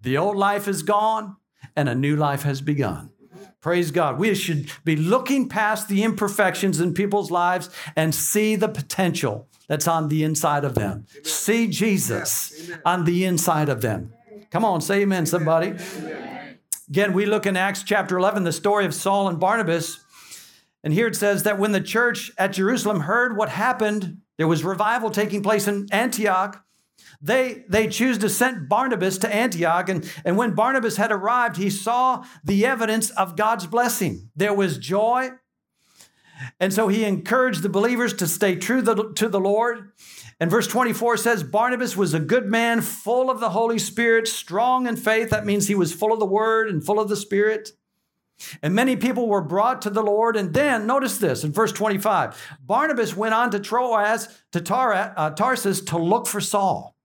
The 0.00 0.18
old 0.18 0.36
life 0.36 0.66
is 0.66 0.82
gone 0.82 1.36
and 1.76 1.88
a 1.88 1.94
new 1.94 2.16
life 2.16 2.42
has 2.42 2.60
begun. 2.60 3.10
Praise 3.60 3.92
God. 3.92 4.18
We 4.18 4.34
should 4.34 4.72
be 4.84 4.96
looking 4.96 5.48
past 5.48 5.88
the 5.88 6.02
imperfections 6.02 6.80
in 6.80 6.94
people's 6.94 7.30
lives 7.30 7.70
and 7.94 8.12
see 8.12 8.56
the 8.56 8.68
potential 8.68 9.46
that's 9.68 9.86
on 9.86 10.08
the 10.08 10.24
inside 10.24 10.64
of 10.64 10.74
them. 10.74 11.06
Amen. 11.14 11.24
See 11.24 11.68
Jesus 11.68 12.72
on 12.84 13.04
the 13.04 13.24
inside 13.24 13.68
of 13.68 13.82
them. 13.82 14.12
Come 14.50 14.64
on, 14.64 14.80
say 14.80 15.02
amen, 15.02 15.26
somebody. 15.26 15.68
Amen. 15.68 16.58
Again, 16.88 17.12
we 17.12 17.24
look 17.24 17.46
in 17.46 17.56
Acts 17.56 17.84
chapter 17.84 18.18
11, 18.18 18.42
the 18.42 18.52
story 18.52 18.84
of 18.84 18.94
Saul 18.94 19.28
and 19.28 19.38
Barnabas. 19.38 20.00
And 20.82 20.92
here 20.92 21.06
it 21.06 21.14
says 21.14 21.44
that 21.44 21.56
when 21.56 21.70
the 21.70 21.80
church 21.80 22.32
at 22.36 22.52
Jerusalem 22.52 23.00
heard 23.00 23.36
what 23.36 23.48
happened 23.48 24.21
there 24.38 24.48
was 24.48 24.64
revival 24.64 25.10
taking 25.10 25.42
place 25.42 25.68
in 25.68 25.86
Antioch. 25.92 26.64
They, 27.20 27.64
they 27.68 27.86
choose 27.86 28.18
to 28.18 28.28
send 28.28 28.68
Barnabas 28.68 29.18
to 29.18 29.34
Antioch. 29.34 29.88
And, 29.88 30.10
and 30.24 30.36
when 30.36 30.54
Barnabas 30.54 30.96
had 30.96 31.12
arrived, 31.12 31.56
he 31.56 31.70
saw 31.70 32.24
the 32.42 32.66
evidence 32.66 33.10
of 33.10 33.36
God's 33.36 33.66
blessing. 33.66 34.30
There 34.34 34.54
was 34.54 34.78
joy. 34.78 35.30
And 36.58 36.72
so 36.72 36.88
he 36.88 37.04
encouraged 37.04 37.62
the 37.62 37.68
believers 37.68 38.14
to 38.14 38.26
stay 38.26 38.56
true 38.56 38.82
to, 38.82 39.12
to 39.14 39.28
the 39.28 39.40
Lord. 39.40 39.92
And 40.40 40.50
verse 40.50 40.66
24 40.66 41.18
says 41.18 41.44
Barnabas 41.44 41.96
was 41.96 42.14
a 42.14 42.20
good 42.20 42.46
man, 42.46 42.80
full 42.80 43.30
of 43.30 43.38
the 43.38 43.50
Holy 43.50 43.78
Spirit, 43.78 44.26
strong 44.26 44.88
in 44.88 44.96
faith. 44.96 45.30
That 45.30 45.46
means 45.46 45.68
he 45.68 45.76
was 45.76 45.92
full 45.92 46.12
of 46.12 46.18
the 46.18 46.26
word 46.26 46.68
and 46.68 46.84
full 46.84 46.98
of 46.98 47.08
the 47.08 47.16
Spirit. 47.16 47.70
And 48.62 48.74
many 48.74 48.96
people 48.96 49.28
were 49.28 49.40
brought 49.40 49.82
to 49.82 49.90
the 49.90 50.02
Lord. 50.02 50.36
And 50.36 50.52
then, 50.54 50.86
notice 50.86 51.18
this 51.18 51.44
in 51.44 51.52
verse 51.52 51.72
25 51.72 52.36
Barnabas 52.60 53.16
went 53.16 53.34
on 53.34 53.50
to 53.50 53.60
Troas, 53.60 54.28
to 54.52 54.60
Tar- 54.60 55.14
uh, 55.16 55.30
Tarsus, 55.30 55.80
to 55.82 55.98
look 55.98 56.26
for 56.26 56.40
Saul. 56.40 56.96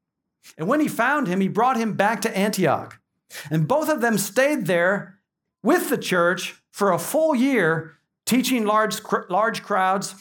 And 0.58 0.67
when 0.67 0.80
he 0.80 0.88
found 0.88 1.28
him, 1.28 1.41
he 1.41 1.47
brought 1.47 1.78
him 1.78 1.93
back 1.93 2.21
to 2.21 2.38
Antioch. 2.38 3.00
And 3.52 3.67
both 3.67 3.89
of 3.89 4.02
them 4.02 4.17
stayed 4.17 4.65
there 4.65 5.19
with 5.62 5.89
the 5.89 5.97
church 5.97 6.56
for 6.71 6.91
a 6.91 7.00
full 7.00 7.36
year, 7.36 7.97
teaching 8.26 8.65
large, 8.65 9.00
large 9.30 9.63
crowds 9.63 10.15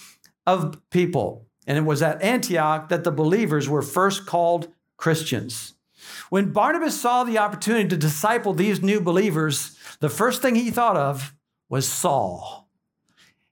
of 0.46 0.80
people. 0.90 1.46
And 1.66 1.76
it 1.78 1.84
was 1.84 2.02
at 2.02 2.22
Antioch 2.22 2.88
that 2.88 3.04
the 3.04 3.12
believers 3.12 3.68
were 3.68 3.82
first 3.82 4.26
called 4.26 4.68
Christians. 4.96 5.74
When 6.30 6.52
Barnabas 6.52 7.00
saw 7.00 7.24
the 7.24 7.38
opportunity 7.38 7.88
to 7.88 7.96
disciple 7.96 8.52
these 8.52 8.82
new 8.82 9.00
believers, 9.00 9.75
the 10.00 10.08
first 10.08 10.42
thing 10.42 10.54
he 10.54 10.70
thought 10.70 10.96
of 10.96 11.34
was 11.68 11.88
Saul. 11.88 12.68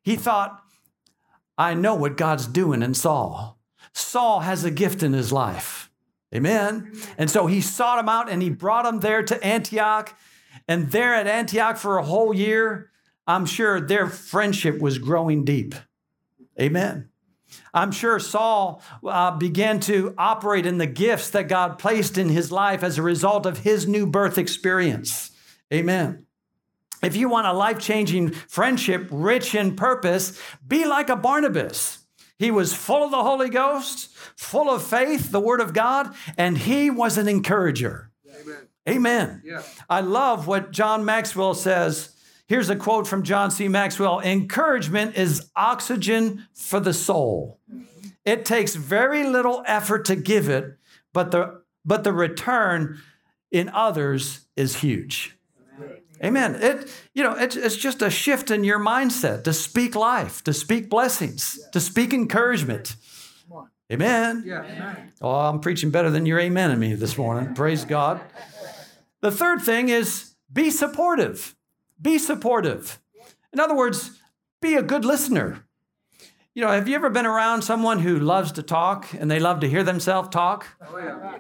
He 0.03 0.17
thought, 0.17 0.61
I 1.57 1.75
know 1.75 1.95
what 1.95 2.17
God's 2.17 2.47
doing 2.47 2.83
in 2.83 2.95
Saul. 2.95 3.59
Saul 3.93 4.41
has 4.41 4.65
a 4.65 4.71
gift 4.71 5.03
in 5.03 5.13
his 5.13 5.33
life. 5.33 5.91
Amen. 6.35 6.93
And 7.17 7.31
so 7.31 7.47
he 7.47 7.61
sought 7.61 8.01
him 8.01 8.09
out 8.09 8.29
and 8.29 8.43
he 8.43 8.51
brought 8.51 8.87
him 8.87 9.01
there 9.01 9.23
to 9.23 9.45
Antioch. 9.45 10.19
And 10.67 10.91
there 10.91 11.15
at 11.15 11.27
Antioch 11.27 11.77
for 11.77 11.99
a 11.99 12.05
whole 12.05 12.35
year, 12.35 12.91
I'm 13.27 13.47
sure 13.47 13.81
their 13.81 14.09
friendship 14.09 14.81
was 14.81 14.99
growing 14.99 15.45
deep. 15.45 15.75
Amen. 16.61 17.09
I'm 17.73 17.93
sure 17.93 18.19
Saul 18.19 18.83
uh, 19.05 19.37
began 19.37 19.81
to 19.81 20.15
operate 20.19 20.67
in 20.67 20.79
the 20.79 20.87
gifts 20.87 21.31
that 21.31 21.49
God 21.49 21.79
placed 21.79 22.19
in 22.19 22.29
his 22.29 22.51
life 22.51 22.83
as 22.83 22.99
a 22.99 23.03
result 23.03 23.47
of 23.47 23.59
his 23.59 23.87
new 23.87 24.07
birth 24.07 24.39
experience. 24.39 25.31
Amen. 25.73 26.27
If 27.05 27.17
you 27.17 27.29
want 27.29 27.47
a 27.47 27.53
life 27.53 27.79
changing 27.79 28.31
friendship 28.31 29.09
rich 29.11 29.55
in 29.55 29.77
purpose, 29.77 30.41
be 30.67 30.85
like 30.85 31.09
a 31.09 31.17
Barnabas. 31.17 32.05
He 32.39 32.51
was 32.51 32.75
full 32.75 33.05
of 33.05 33.11
the 33.11 33.23
Holy 33.23 33.49
Ghost, 33.49 34.15
full 34.37 34.69
of 34.69 34.83
faith, 34.83 35.31
the 35.31 35.41
Word 35.41 35.61
of 35.61 35.73
God, 35.73 36.15
and 36.37 36.59
he 36.59 36.91
was 36.91 37.17
an 37.17 37.29
encourager. 37.29 38.11
Amen. 38.29 38.69
Amen. 38.89 39.43
Yeah. 39.45 39.63
I 39.89 40.01
love 40.01 40.47
what 40.47 40.73
John 40.73 41.05
Maxwell 41.05 41.55
says 41.55 42.11
Here's 42.47 42.69
a 42.69 42.77
quote 42.77 43.07
from 43.07 43.23
John 43.23 43.51
C. 43.51 43.69
Maxwell 43.69 44.21
Encouragement 44.21 45.17
is 45.17 45.51
oxygen 45.57 46.47
for 46.53 46.79
the 46.79 46.93
soul. 46.93 47.59
It 48.25 48.45
takes 48.45 48.75
very 48.75 49.25
little 49.25 49.63
effort 49.67 50.05
to 50.07 50.17
give 50.17 50.49
it, 50.49 50.77
but 51.13 51.31
the, 51.31 51.63
but 51.85 52.05
the 52.05 52.13
return 52.13 53.01
in 53.51 53.71
others 53.71 54.47
is 54.57 54.77
huge. 54.77 55.34
Amen. 56.23 56.55
It, 56.57 56.91
you 57.15 57.23
know, 57.23 57.35
it's, 57.35 57.57
it's 57.57 57.77
just 57.77 58.03
a 58.03 58.11
shift 58.11 58.51
in 58.51 58.65
your 58.65 58.79
mindset 58.79 59.45
to 59.45 59.53
speak 59.53 59.95
life, 59.95 60.43
to 60.45 60.53
speak 60.53 60.89
blessings, 60.89 61.59
to 61.73 61.81
speak 61.81 62.13
encouragement. 62.13 62.97
Amen. 63.93 64.43
Yeah. 64.47 64.97
Oh, 65.21 65.31
I'm 65.31 65.61
preaching 65.61 65.91
better 65.91 66.11
than 66.11 66.25
your 66.25 66.41
amen 66.41 66.71
in 66.71 66.79
me 66.79 66.95
this 66.95 67.19
morning. 67.19 67.55
Praise 67.55 67.85
God. 67.85 68.21
The 69.21 69.31
third 69.31 69.61
thing 69.61 69.89
is 69.89 70.35
be 70.53 70.71
supportive. 70.71 71.55
Be 72.01 72.19
supportive. 72.19 72.99
In 73.53 73.61
other 73.61 73.77
words, 73.77 74.19
be 74.61 74.75
a 74.75 74.83
good 74.83 75.05
listener. 75.05 75.65
You 76.55 76.63
know, 76.63 76.71
have 76.71 76.89
you 76.89 76.95
ever 76.95 77.11
been 77.11 77.27
around 77.27 77.63
someone 77.63 77.99
who 77.99 78.19
loves 78.19 78.53
to 78.53 78.63
talk 78.63 79.13
and 79.13 79.31
they 79.31 79.41
love 79.41 79.61
to 79.61 79.69
hear 79.69 79.83
themselves 79.83 80.29
talk? 80.31 80.67
Oh, 80.81 80.99
yeah. 80.99 81.39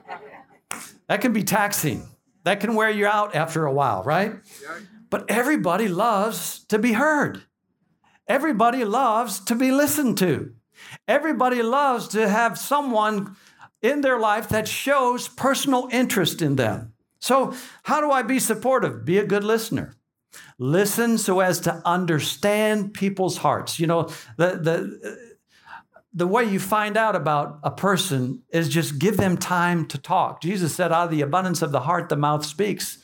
That 1.08 1.20
can 1.20 1.32
be 1.32 1.44
taxing. 1.44 2.08
That 2.44 2.60
can 2.60 2.74
wear 2.74 2.90
you 2.90 3.06
out 3.06 3.34
after 3.34 3.66
a 3.66 3.72
while, 3.72 4.02
right? 4.02 4.36
But 5.10 5.30
everybody 5.30 5.88
loves 5.88 6.64
to 6.66 6.78
be 6.78 6.92
heard. 6.92 7.42
Everybody 8.26 8.84
loves 8.84 9.40
to 9.40 9.54
be 9.54 9.70
listened 9.70 10.18
to. 10.18 10.54
Everybody 11.06 11.62
loves 11.62 12.08
to 12.08 12.28
have 12.28 12.58
someone 12.58 13.36
in 13.82 14.00
their 14.00 14.18
life 14.18 14.48
that 14.48 14.66
shows 14.66 15.28
personal 15.28 15.88
interest 15.92 16.42
in 16.42 16.56
them. 16.56 16.92
So, 17.20 17.54
how 17.84 18.00
do 18.00 18.10
I 18.10 18.22
be 18.22 18.38
supportive? 18.38 19.04
Be 19.04 19.18
a 19.18 19.26
good 19.26 19.44
listener. 19.44 19.94
Listen 20.58 21.16
so 21.16 21.40
as 21.40 21.60
to 21.60 21.80
understand 21.84 22.92
people's 22.92 23.38
hearts. 23.38 23.78
You 23.78 23.86
know, 23.86 24.02
the, 24.36 24.58
the, 24.60 25.33
the 26.14 26.26
way 26.26 26.44
you 26.44 26.60
find 26.60 26.96
out 26.96 27.16
about 27.16 27.58
a 27.64 27.70
person 27.70 28.42
is 28.50 28.68
just 28.68 28.98
give 28.98 29.16
them 29.16 29.36
time 29.36 29.84
to 29.86 29.98
talk. 29.98 30.40
Jesus 30.40 30.74
said, 30.74 30.92
out 30.92 31.06
of 31.06 31.10
the 31.10 31.22
abundance 31.22 31.60
of 31.60 31.72
the 31.72 31.80
heart, 31.80 32.08
the 32.08 32.16
mouth 32.16 32.46
speaks. 32.46 32.98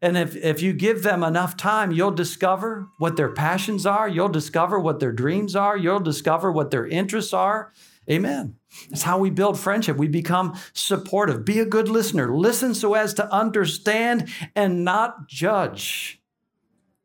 And 0.00 0.16
if, 0.16 0.34
if 0.34 0.62
you 0.62 0.72
give 0.72 1.02
them 1.02 1.22
enough 1.22 1.56
time, 1.56 1.92
you'll 1.92 2.10
discover 2.10 2.88
what 2.98 3.16
their 3.16 3.32
passions 3.32 3.86
are. 3.86 4.08
You'll 4.08 4.28
discover 4.28 4.80
what 4.80 4.98
their 4.98 5.12
dreams 5.12 5.54
are. 5.54 5.76
You'll 5.76 6.00
discover 6.00 6.50
what 6.50 6.70
their 6.70 6.86
interests 6.86 7.34
are. 7.34 7.72
Amen. 8.10 8.56
That's 8.90 9.02
how 9.02 9.18
we 9.18 9.30
build 9.30 9.58
friendship. 9.58 9.96
We 9.96 10.08
become 10.08 10.58
supportive. 10.72 11.44
Be 11.44 11.58
a 11.58 11.64
good 11.64 11.88
listener. 11.88 12.34
Listen 12.34 12.74
so 12.74 12.94
as 12.94 13.14
to 13.14 13.32
understand 13.32 14.28
and 14.54 14.84
not 14.84 15.28
judge. 15.28 16.20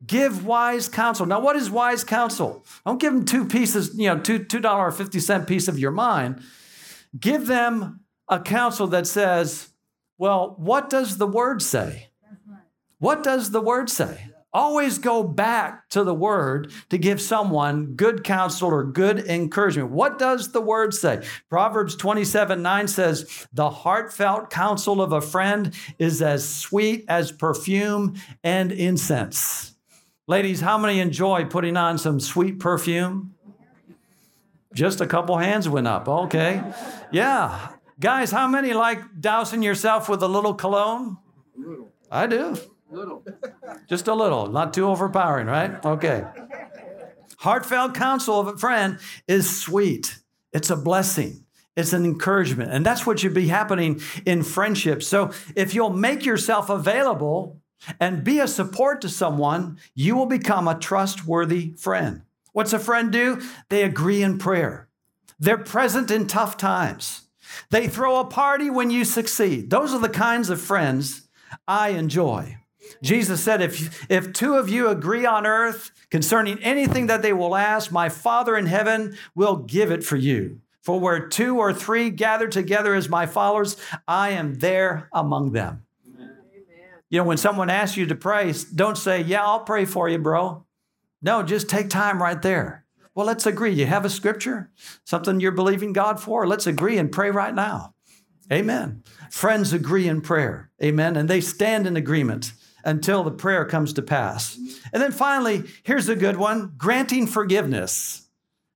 Give 0.05 0.45
wise 0.45 0.87
counsel. 0.87 1.25
Now, 1.25 1.41
what 1.41 1.57
is 1.57 1.69
wise 1.69 2.03
counsel? 2.03 2.65
Don't 2.85 3.01
give 3.01 3.13
them 3.13 3.25
two 3.25 3.45
pieces, 3.45 3.91
you 3.95 4.07
know, 4.07 4.19
two 4.19 4.43
two 4.43 4.61
dollar 4.61 4.91
fifty 4.91 5.19
cent 5.19 5.47
piece 5.47 5.67
of 5.67 5.77
your 5.77 5.91
mind. 5.91 6.41
Give 7.19 7.47
them 7.47 8.01
a 8.29 8.39
counsel 8.39 8.87
that 8.87 9.07
says, 9.07 9.69
"Well, 10.17 10.55
what 10.57 10.89
does 10.89 11.17
the 11.17 11.27
word 11.27 11.61
say? 11.61 12.09
What 12.99 13.23
does 13.23 13.51
the 13.51 13.61
word 13.61 13.89
say?" 13.89 14.29
Always 14.51 14.97
go 14.97 15.21
back 15.21 15.89
to 15.89 16.03
the 16.03 16.13
word 16.13 16.71
to 16.89 16.97
give 16.97 17.21
someone 17.21 17.93
good 17.95 18.23
counsel 18.23 18.69
or 18.69 18.83
good 18.83 19.19
encouragement. 19.19 19.91
What 19.91 20.17
does 20.17 20.53
the 20.53 20.61
word 20.61 20.95
say? 20.95 21.23
Proverbs 21.49 21.95
27 21.95 22.59
9 22.59 22.87
says, 22.87 23.47
The 23.53 23.69
heartfelt 23.69 24.49
counsel 24.49 25.03
of 25.03 25.11
a 25.11 25.21
friend 25.21 25.71
is 25.99 26.23
as 26.23 26.49
sweet 26.49 27.05
as 27.07 27.31
perfume 27.31 28.15
and 28.43 28.71
incense. 28.71 29.75
Ladies, 30.29 30.61
how 30.61 30.77
many 30.77 30.99
enjoy 30.99 31.45
putting 31.45 31.75
on 31.75 31.97
some 31.97 32.19
sweet 32.19 32.59
perfume? 32.59 33.33
Just 34.75 35.01
a 35.01 35.07
couple 35.07 35.35
hands 35.37 35.67
went 35.67 35.87
up. 35.87 36.07
Okay. 36.07 36.61
Yeah. 37.11 37.69
Guys, 37.99 38.29
how 38.29 38.47
many 38.47 38.73
like 38.73 38.99
dousing 39.19 39.63
yourself 39.63 40.07
with 40.07 40.21
a 40.21 40.27
little 40.27 40.53
cologne? 40.53 41.17
Little. 41.57 41.91
I 42.11 42.27
do. 42.27 42.55
Little. 42.91 43.25
Just 43.89 44.07
a 44.07 44.13
little, 44.13 44.45
not 44.51 44.71
too 44.71 44.85
overpowering, 44.85 45.47
right? 45.47 45.83
Okay. 45.83 46.23
Heartfelt 47.39 47.95
counsel 47.95 48.39
of 48.39 48.47
a 48.49 48.57
friend 48.59 48.99
is 49.27 49.49
sweet. 49.59 50.19
It's 50.53 50.69
a 50.69 50.75
blessing. 50.75 51.43
It's 51.75 51.91
an 51.91 52.05
encouragement. 52.05 52.71
And 52.71 52.85
that's 52.85 53.03
what 53.03 53.17
should 53.17 53.33
be 53.33 53.47
happening 53.47 53.99
in 54.27 54.43
friendship. 54.43 55.01
So 55.01 55.31
if 55.55 55.73
you'll 55.73 55.89
make 55.89 56.23
yourself 56.23 56.69
available 56.69 57.59
and 57.99 58.23
be 58.23 58.39
a 58.39 58.47
support 58.47 59.01
to 59.01 59.09
someone, 59.09 59.77
you 59.95 60.15
will 60.15 60.25
become 60.25 60.67
a 60.67 60.79
trustworthy 60.79 61.73
friend. 61.73 62.23
What's 62.51 62.73
a 62.73 62.79
friend 62.79 63.11
do? 63.11 63.41
They 63.69 63.83
agree 63.83 64.21
in 64.21 64.37
prayer. 64.37 64.89
They're 65.39 65.57
present 65.57 66.11
in 66.11 66.27
tough 66.27 66.57
times. 66.57 67.27
They 67.69 67.87
throw 67.87 68.19
a 68.19 68.25
party 68.25 68.69
when 68.69 68.91
you 68.91 69.05
succeed. 69.05 69.69
Those 69.69 69.93
are 69.93 69.99
the 69.99 70.09
kinds 70.09 70.49
of 70.49 70.61
friends 70.61 71.27
I 71.67 71.89
enjoy. 71.89 72.57
Jesus 73.01 73.41
said, 73.41 73.61
if, 73.61 74.09
if 74.11 74.33
two 74.33 74.55
of 74.55 74.69
you 74.69 74.89
agree 74.89 75.25
on 75.25 75.45
earth 75.45 75.91
concerning 76.09 76.61
anything 76.63 77.07
that 77.07 77.21
they 77.21 77.33
will 77.33 77.55
ask, 77.55 77.91
my 77.91 78.09
Father 78.09 78.57
in 78.57 78.65
heaven 78.65 79.15
will 79.35 79.57
give 79.57 79.91
it 79.91 80.03
for 80.03 80.17
you. 80.17 80.59
For 80.81 80.99
where 80.99 81.27
two 81.27 81.57
or 81.57 81.73
three 81.73 82.09
gather 82.09 82.47
together 82.47 82.95
as 82.95 83.09
my 83.09 83.25
followers, 83.25 83.77
I 84.07 84.31
am 84.31 84.55
there 84.55 85.07
among 85.13 85.51
them. 85.51 85.85
You 87.09 87.19
know, 87.19 87.23
when 87.25 87.37
someone 87.37 87.69
asks 87.69 87.97
you 87.97 88.05
to 88.05 88.15
pray, 88.15 88.53
don't 88.73 88.97
say, 88.97 89.21
Yeah, 89.21 89.43
I'll 89.45 89.61
pray 89.61 89.85
for 89.85 90.07
you, 90.07 90.17
bro. 90.17 90.65
No, 91.21 91.43
just 91.43 91.69
take 91.69 91.89
time 91.89 92.21
right 92.21 92.41
there. 92.41 92.85
Well, 93.15 93.25
let's 93.25 93.45
agree. 93.45 93.73
You 93.73 93.85
have 93.85 94.05
a 94.05 94.09
scripture, 94.09 94.71
something 95.03 95.39
you're 95.39 95.51
believing 95.51 95.91
God 95.91 96.19
for? 96.19 96.47
Let's 96.47 96.67
agree 96.67 96.97
and 96.97 97.11
pray 97.11 97.31
right 97.31 97.53
now. 97.53 97.95
Amen. 98.51 99.03
Friends 99.29 99.73
agree 99.73 100.07
in 100.07 100.21
prayer. 100.21 100.71
Amen. 100.81 101.15
And 101.15 101.29
they 101.29 101.41
stand 101.41 101.85
in 101.85 101.97
agreement 101.97 102.53
until 102.83 103.23
the 103.23 103.31
prayer 103.31 103.65
comes 103.65 103.93
to 103.93 104.01
pass. 104.01 104.57
And 104.93 105.03
then 105.03 105.11
finally, 105.11 105.63
here's 105.83 106.09
a 106.09 106.15
good 106.15 106.37
one 106.37 106.73
granting 106.77 107.27
forgiveness. 107.27 108.27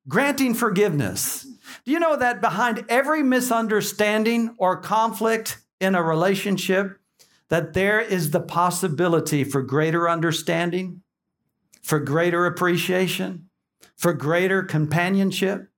Granting 0.08 0.54
forgiveness. 0.54 1.48
Do 1.86 1.92
you 1.92 2.00
know 2.00 2.18
that 2.18 2.42
behind 2.42 2.86
every 2.90 3.24
misunderstanding 3.24 4.56
or 4.58 4.78
conflict 4.78 5.58
in 5.80 5.96
a 5.96 6.04
relationship, 6.04 7.00
that 7.50 7.74
there 7.74 8.00
is 8.00 8.32
the 8.32 8.40
possibility 8.40 9.44
for 9.44 9.62
greater 9.62 10.10
understanding, 10.10 11.02
for 11.82 12.00
greater 12.00 12.46
appreciation, 12.46 13.50
for 13.96 14.14
greater 14.14 14.64
companionship? 14.64 15.70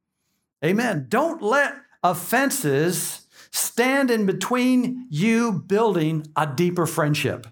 Amen. 0.64 1.06
Don't 1.10 1.42
let 1.42 1.76
offenses 2.04 3.28
stand 3.52 4.12
in 4.12 4.26
between 4.26 5.08
you 5.10 5.52
building 5.52 6.26
a 6.36 6.48
deeper 6.48 6.86
friendship 6.86 7.48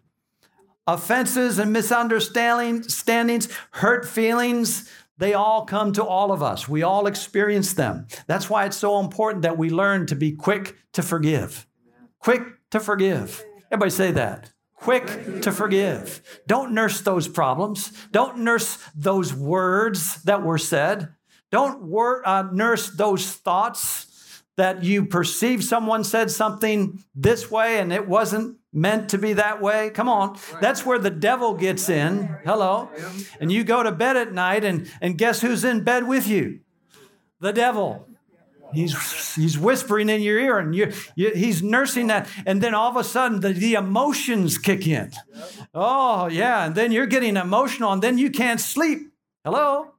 offenses 0.87 1.59
and 1.59 1.71
misunderstandings, 1.71 3.49
hurt 3.71 4.05
feelings, 4.05 4.89
they 5.17 5.33
all 5.33 5.65
come 5.65 5.93
to 5.93 6.03
all 6.03 6.31
of 6.31 6.41
us. 6.41 6.67
We 6.67 6.83
all 6.83 7.07
experience 7.07 7.73
them. 7.73 8.07
That's 8.27 8.49
why 8.49 8.65
it's 8.65 8.77
so 8.77 8.99
important 8.99 9.43
that 9.43 9.57
we 9.57 9.69
learn 9.69 10.07
to 10.07 10.15
be 10.15 10.31
quick 10.33 10.75
to 10.93 11.01
forgive. 11.01 11.67
Quick 12.19 12.41
to 12.71 12.79
forgive. 12.79 13.43
Everybody 13.73 13.89
say 13.89 14.11
that. 14.11 14.51
Quick 14.75 15.41
to 15.41 15.51
forgive. 15.51 16.21
Don't 16.45 16.73
nurse 16.73 17.01
those 17.01 17.27
problems. 17.27 17.91
Don't 18.11 18.37
nurse 18.37 18.77
those 18.93 19.33
words 19.33 20.21
that 20.25 20.43
were 20.43 20.59
said. 20.59 21.09
Don't 21.49 21.81
wor- 21.81 22.21
uh, 22.23 22.43
nurse 22.51 22.91
those 22.91 23.31
thoughts 23.31 24.43
that 24.57 24.83
you 24.83 25.05
perceive 25.05 25.63
someone 25.63 26.03
said 26.03 26.29
something 26.29 27.03
this 27.15 27.49
way 27.49 27.79
and 27.79 27.91
it 27.91 28.07
wasn't 28.07 28.59
meant 28.71 29.09
to 29.09 29.17
be 29.17 29.33
that 29.33 29.59
way. 29.59 29.89
Come 29.89 30.07
on. 30.07 30.37
That's 30.61 30.85
where 30.85 30.99
the 30.99 31.09
devil 31.09 31.55
gets 31.55 31.89
in. 31.89 32.29
Hello. 32.45 32.91
And 33.39 33.51
you 33.51 33.63
go 33.63 33.81
to 33.81 33.91
bed 33.91 34.17
at 34.17 34.33
night 34.33 34.63
and, 34.63 34.87
and 35.01 35.17
guess 35.17 35.41
who's 35.41 35.63
in 35.63 35.83
bed 35.83 36.07
with 36.07 36.27
you? 36.27 36.59
The 37.39 37.53
devil. 37.53 38.07
He's, 38.73 39.35
he's 39.35 39.57
whispering 39.57 40.09
in 40.09 40.21
your 40.21 40.39
ear 40.39 40.57
and 40.59 40.75
you, 40.75 40.91
you, 41.15 41.31
he's 41.31 41.61
nursing 41.61 42.07
that. 42.07 42.27
And 42.45 42.61
then 42.61 42.73
all 42.73 42.89
of 42.89 42.97
a 42.97 43.03
sudden 43.03 43.41
the, 43.41 43.53
the 43.53 43.73
emotions 43.73 44.57
kick 44.57 44.87
in. 44.87 45.11
Oh, 45.73 46.27
yeah. 46.27 46.65
And 46.65 46.75
then 46.75 46.91
you're 46.91 47.05
getting 47.05 47.37
emotional 47.37 47.91
and 47.91 48.01
then 48.01 48.17
you 48.17 48.29
can't 48.29 48.59
sleep. 48.59 49.13
Hello? 49.43 49.93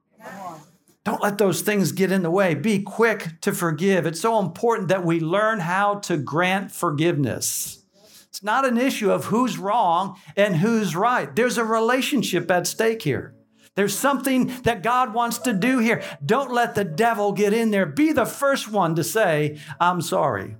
Don't 1.03 1.21
let 1.21 1.37
those 1.37 1.61
things 1.61 1.91
get 1.91 2.11
in 2.11 2.23
the 2.23 2.31
way. 2.31 2.55
Be 2.55 2.81
quick 2.81 3.39
to 3.41 3.53
forgive. 3.53 4.07
It's 4.07 4.19
so 4.19 4.39
important 4.39 4.87
that 4.87 5.05
we 5.05 5.19
learn 5.19 5.59
how 5.59 5.99
to 5.99 6.17
grant 6.17 6.71
forgiveness. 6.71 7.83
It's 8.27 8.41
not 8.41 8.65
an 8.65 8.79
issue 8.79 9.11
of 9.11 9.25
who's 9.25 9.59
wrong 9.59 10.17
and 10.35 10.57
who's 10.57 10.95
right. 10.95 11.33
There's 11.35 11.59
a 11.59 11.63
relationship 11.63 12.49
at 12.49 12.65
stake 12.65 13.03
here. 13.03 13.34
There's 13.75 13.97
something 13.97 14.47
that 14.63 14.83
God 14.83 15.13
wants 15.13 15.37
to 15.39 15.53
do 15.53 15.79
here. 15.79 16.01
Don't 16.25 16.51
let 16.51 16.75
the 16.75 16.85
devil 16.85 17.33
get 17.33 17.53
in 17.53 17.71
there. 17.71 17.85
Be 17.85 18.13
the 18.13 18.25
first 18.25 18.71
one 18.71 18.95
to 18.95 19.03
say, 19.03 19.59
I'm 19.79 20.01
sorry. 20.01 20.55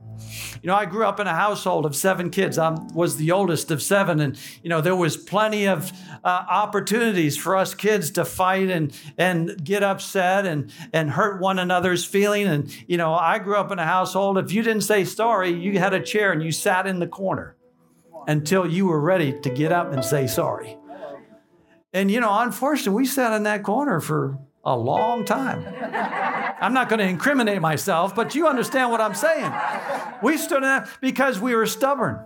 You 0.61 0.67
know, 0.67 0.75
I 0.75 0.85
grew 0.85 1.05
up 1.05 1.19
in 1.19 1.27
a 1.27 1.33
household 1.33 1.85
of 1.85 1.95
seven 1.95 2.29
kids. 2.29 2.57
I 2.57 2.75
was 2.93 3.17
the 3.17 3.31
oldest 3.31 3.71
of 3.71 3.81
seven, 3.81 4.19
and 4.19 4.37
you 4.63 4.69
know 4.69 4.81
there 4.81 4.95
was 4.95 5.15
plenty 5.15 5.67
of 5.67 5.91
uh, 6.23 6.45
opportunities 6.49 7.37
for 7.37 7.55
us 7.55 7.73
kids 7.73 8.11
to 8.11 8.25
fight 8.25 8.69
and 8.69 8.91
and 9.17 9.63
get 9.63 9.83
upset 9.83 10.45
and 10.45 10.71
and 10.91 11.11
hurt 11.11 11.39
one 11.39 11.59
another's 11.59 12.03
feeling. 12.03 12.47
And 12.47 12.75
you 12.87 12.97
know, 12.97 13.13
I 13.13 13.39
grew 13.39 13.55
up 13.55 13.71
in 13.71 13.79
a 13.79 13.85
household. 13.85 14.37
If 14.37 14.51
you 14.51 14.63
didn't 14.63 14.83
say 14.83 15.05
sorry, 15.05 15.51
you 15.51 15.77
had 15.79 15.93
a 15.93 16.01
chair 16.01 16.31
and 16.31 16.41
you 16.41 16.51
sat 16.51 16.87
in 16.87 16.99
the 16.99 17.07
corner 17.07 17.55
until 18.27 18.65
you 18.65 18.87
were 18.87 18.99
ready 18.99 19.39
to 19.41 19.49
get 19.49 19.71
up 19.71 19.93
and 19.93 20.03
say 20.03 20.25
sorry. 20.27 20.77
And 21.95 22.11
you 22.11 22.19
know, 22.19 22.39
unfortunately, 22.41 23.03
we 23.03 23.05
sat 23.05 23.31
in 23.31 23.43
that 23.43 23.63
corner 23.63 24.01
for 24.01 24.37
a 24.65 24.75
long 24.75 25.23
time. 25.23 25.65
I'm 26.59 26.73
not 26.73 26.89
going 26.89 26.99
to 26.99 27.05
incriminate 27.05 27.61
myself, 27.61 28.13
but 28.13 28.35
you 28.35 28.49
understand 28.49 28.91
what 28.91 28.99
I'm 28.99 29.13
saying. 29.13 29.49
We 30.21 30.35
stood 30.35 30.65
up 30.65 30.89
because 30.99 31.39
we 31.39 31.55
were 31.55 31.65
stubborn. 31.65 32.19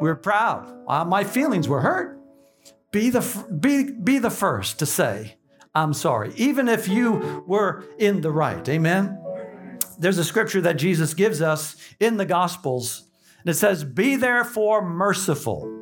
We 0.00 0.08
were 0.08 0.16
proud. 0.16 0.68
Uh, 0.88 1.04
my 1.04 1.22
feelings 1.22 1.68
were 1.68 1.80
hurt. 1.80 2.20
Be 2.90 3.10
the, 3.10 3.20
be, 3.60 3.84
be 3.92 4.18
the 4.18 4.30
first 4.30 4.80
to 4.80 4.86
say, 4.86 5.36
I'm 5.76 5.92
sorry, 5.92 6.32
even 6.34 6.66
if 6.68 6.88
you 6.88 7.44
were 7.46 7.84
in 7.98 8.20
the 8.20 8.32
right. 8.32 8.68
Amen. 8.68 9.16
There's 9.96 10.18
a 10.18 10.24
scripture 10.24 10.62
that 10.62 10.74
Jesus 10.74 11.14
gives 11.14 11.40
us 11.40 11.76
in 12.00 12.16
the 12.16 12.26
Gospels, 12.26 13.04
and 13.42 13.48
it 13.48 13.54
says, 13.54 13.84
Be 13.84 14.16
therefore 14.16 14.84
merciful, 14.84 15.72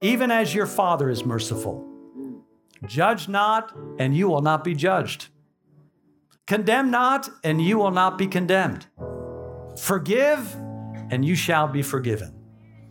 even 0.00 0.30
as 0.30 0.54
your 0.54 0.66
Father 0.66 1.10
is 1.10 1.24
merciful. 1.24 1.89
Judge 2.86 3.28
not, 3.28 3.72
and 3.98 4.16
you 4.16 4.28
will 4.28 4.42
not 4.42 4.64
be 4.64 4.74
judged. 4.74 5.28
Condemn 6.46 6.90
not, 6.90 7.28
and 7.44 7.62
you 7.62 7.78
will 7.78 7.90
not 7.90 8.18
be 8.18 8.26
condemned. 8.26 8.86
Forgive, 9.78 10.54
and 11.10 11.24
you 11.24 11.34
shall 11.34 11.68
be 11.68 11.82
forgiven. 11.82 12.34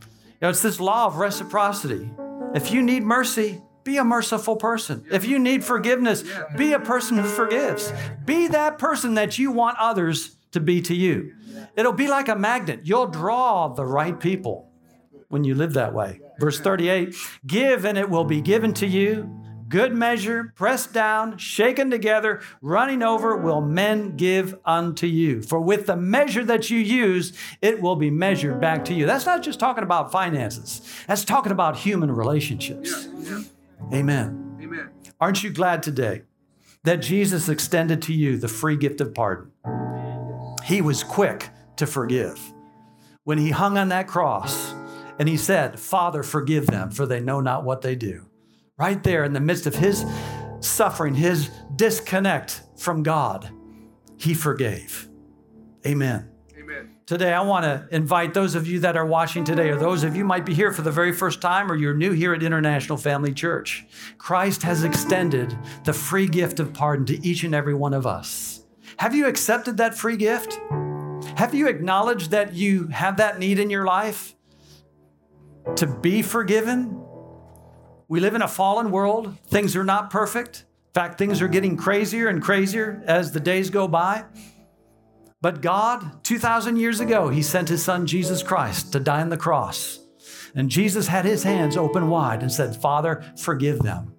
You 0.02 0.38
know, 0.44 0.50
it's 0.50 0.62
this 0.62 0.80
law 0.80 1.08
of 1.08 1.18
reciprocity. 1.18 2.10
If 2.54 2.72
you 2.72 2.82
need 2.82 3.04
mercy, 3.04 3.62
be 3.84 3.98
a 3.98 4.04
merciful 4.04 4.56
person. 4.56 5.06
If 5.12 5.26
you 5.26 5.40
need 5.40 5.64
forgiveness, 5.64 6.24
be 6.56 6.74
a 6.74 6.80
person 6.80 7.18
who 7.18 7.28
forgives. 7.28 7.92
Be 8.26 8.48
that 8.48 8.78
person 8.78 9.16
that 9.16 9.38
you 9.38 9.52
want 9.52 9.78
others 9.80 10.36
to 10.52 10.60
be 10.60 10.82
to 10.84 10.96
you. 10.96 11.34
It'll 11.76 11.94
be 11.94 12.08
like 12.08 12.28
a 12.28 12.36
magnet. 12.36 12.82
You'll 12.84 13.08
draw 13.08 13.68
the 13.70 13.86
right 13.86 14.20
people 14.20 14.72
when 15.30 15.44
you 15.44 15.56
live 15.56 15.74
that 15.74 15.94
way. 15.94 16.22
Verse 16.40 16.60
38 16.60 17.16
Give, 17.46 17.86
and 17.86 17.98
it 17.98 18.10
will 18.10 18.26
be 18.26 18.42
given 18.42 18.74
to 18.76 18.88
you 18.88 19.39
good 19.70 19.94
measure, 19.94 20.52
pressed 20.56 20.92
down, 20.92 21.38
shaken 21.38 21.90
together, 21.92 22.42
running 22.62 23.04
over, 23.04 23.38
will 23.38 23.62
men 23.62 24.18
give 24.18 24.58
unto 24.66 25.08
you. 25.08 25.42
For 25.42 25.62
with 25.62 25.86
the 25.86 25.96
measure 25.96 26.44
that 26.44 26.70
you 26.70 26.80
use, 26.80 27.34
it 27.62 27.82
will 27.82 27.96
be 27.96 28.10
measured 28.10 28.60
back 28.60 28.84
to 28.86 28.94
you. 28.94 29.06
That's 29.06 29.26
not 29.26 29.44
just 29.44 29.60
talking 29.60 29.84
about 29.84 30.12
finances, 30.12 30.82
that's 31.08 31.24
talking 31.24 31.52
about 31.52 31.78
human 31.78 32.12
relationships. 32.12 33.08
Yeah, 33.14 33.38
yeah. 33.38 33.98
Amen. 33.98 34.58
Amen. 34.62 34.90
Aren't 35.22 35.44
you 35.44 35.52
glad 35.52 35.84
today 35.84 36.24
that 36.84 36.98
Jesus 36.98 37.48
extended 37.48 38.02
to 38.04 38.14
you 38.14 38.38
the 38.38 38.48
free 38.48 38.76
gift 38.76 39.00
of 39.02 39.14
pardon? 39.14 39.52
He 40.66 40.82
was 40.82 41.04
quick 41.04 41.50
to 41.78 41.86
forgive. 41.86 42.54
When 43.24 43.38
he 43.38 43.52
hung 43.52 43.78
on 43.78 43.90
that 43.90 44.08
cross 44.08 44.74
and 45.20 45.30
he 45.30 45.38
said, 45.38 45.80
Father, 45.80 46.24
forgive 46.24 46.68
them, 46.68 46.90
for 46.90 47.06
they 47.06 47.20
know 47.20 47.42
not 47.42 47.64
what 47.64 47.82
they 47.82 47.96
do 47.96 48.29
right 48.80 49.04
there 49.04 49.24
in 49.24 49.34
the 49.34 49.40
midst 49.40 49.68
of 49.68 49.76
his 49.76 50.06
suffering, 50.62 51.14
his 51.14 51.50
disconnect 51.76 52.64
from 52.78 53.04
God, 53.04 53.50
he 54.18 54.34
forgave. 54.34 55.10
Amen. 55.86 56.30
Amen. 56.58 56.96
Today, 57.06 57.34
I 57.34 57.42
want 57.42 57.66
to 57.66 57.88
invite 57.96 58.34
those 58.34 58.56
of 58.56 58.68
you 58.68 58.80
that 58.82 58.96
are 58.96 59.06
watching 59.06 59.44
today, 59.44 59.70
or 59.70 59.78
those 59.78 60.04
of 60.04 60.16
you 60.16 60.24
might 60.24 60.46
be 60.46 60.54
here 60.54 60.72
for 60.72 60.82
the 60.82 60.92
very 60.92 61.12
first 61.12 61.42
time, 61.42 61.72
or 61.72 61.76
you're 61.76 61.94
new 61.94 62.12
here 62.12 62.34
at 62.34 62.44
International 62.44 62.98
Family 62.98 63.34
Church. 63.34 63.86
Christ 64.18 64.64
has 64.64 64.84
extended 64.84 65.58
the 65.84 65.94
free 65.94 66.28
gift 66.28 66.60
of 66.60 66.74
pardon 66.74 67.06
to 67.08 67.26
each 67.26 67.44
and 67.44 67.56
every 67.56 67.74
one 67.74 67.94
of 67.94 68.06
us. 68.06 68.62
Have 68.98 69.16
you 69.16 69.28
accepted 69.28 69.78
that 69.78 69.98
free 69.98 70.18
gift? 70.18 70.60
Have 71.36 71.54
you 71.54 71.68
acknowledged 71.68 72.32
that 72.32 72.54
you 72.54 72.88
have 72.88 73.18
that 73.18 73.40
need 73.40 73.60
in 73.60 73.70
your 73.70 73.86
life 73.86 74.36
to 75.76 75.88
be 75.88 76.22
forgiven? 76.22 77.09
We 78.10 78.20
live 78.20 78.34
in 78.34 78.42
a 78.42 78.48
fallen 78.48 78.90
world. 78.90 79.38
Things 79.46 79.76
are 79.76 79.84
not 79.84 80.10
perfect. 80.10 80.66
In 80.88 80.94
fact, 80.96 81.20
things 81.20 81.44
are 81.44 81.48
getting 81.48 81.78
crazier 81.78 82.28
and 82.28 82.42
crazier 82.42 83.04
as 83.06 83.32
the 83.32 83.40
days 83.40 83.70
go 83.70 83.88
by. 83.88 84.26
But 85.42 85.62
God, 85.62 86.24
2,000 86.24 86.78
years 86.78 87.00
ago, 87.00 87.30
He 87.30 87.44
sent 87.44 87.70
His 87.70 87.84
Son, 87.84 88.08
Jesus 88.08 88.42
Christ, 88.42 88.92
to 88.94 89.00
die 89.00 89.22
on 89.22 89.30
the 89.30 89.38
cross. 89.38 90.00
And 90.56 90.72
Jesus 90.72 91.08
had 91.08 91.24
His 91.24 91.44
hands 91.44 91.78
open 91.78 92.10
wide 92.10 92.42
and 92.42 92.52
said, 92.52 92.76
Father, 92.76 93.24
forgive 93.38 93.78
them. 93.80 94.16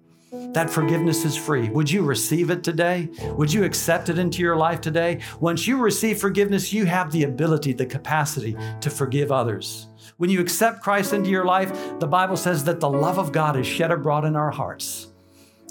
That 0.53 0.69
forgiveness 0.69 1.25
is 1.25 1.35
free. 1.35 1.67
Would 1.67 1.91
you 1.91 2.03
receive 2.03 2.49
it 2.49 2.63
today? 2.63 3.09
Would 3.35 3.51
you 3.51 3.65
accept 3.65 4.07
it 4.07 4.17
into 4.17 4.41
your 4.41 4.55
life 4.55 4.79
today? 4.79 5.19
Once 5.41 5.67
you 5.67 5.77
receive 5.77 6.17
forgiveness, 6.17 6.71
you 6.71 6.85
have 6.85 7.11
the 7.11 7.23
ability, 7.23 7.73
the 7.73 7.85
capacity 7.85 8.55
to 8.79 8.89
forgive 8.89 9.33
others. 9.33 9.87
When 10.21 10.29
you 10.29 10.39
accept 10.39 10.83
Christ 10.83 11.13
into 11.13 11.31
your 11.31 11.45
life, 11.45 11.99
the 11.99 12.05
Bible 12.05 12.37
says 12.37 12.63
that 12.65 12.79
the 12.79 12.87
love 12.87 13.17
of 13.17 13.31
God 13.31 13.57
is 13.57 13.65
shed 13.65 13.89
abroad 13.89 14.23
in 14.23 14.35
our 14.35 14.51
hearts. 14.51 15.07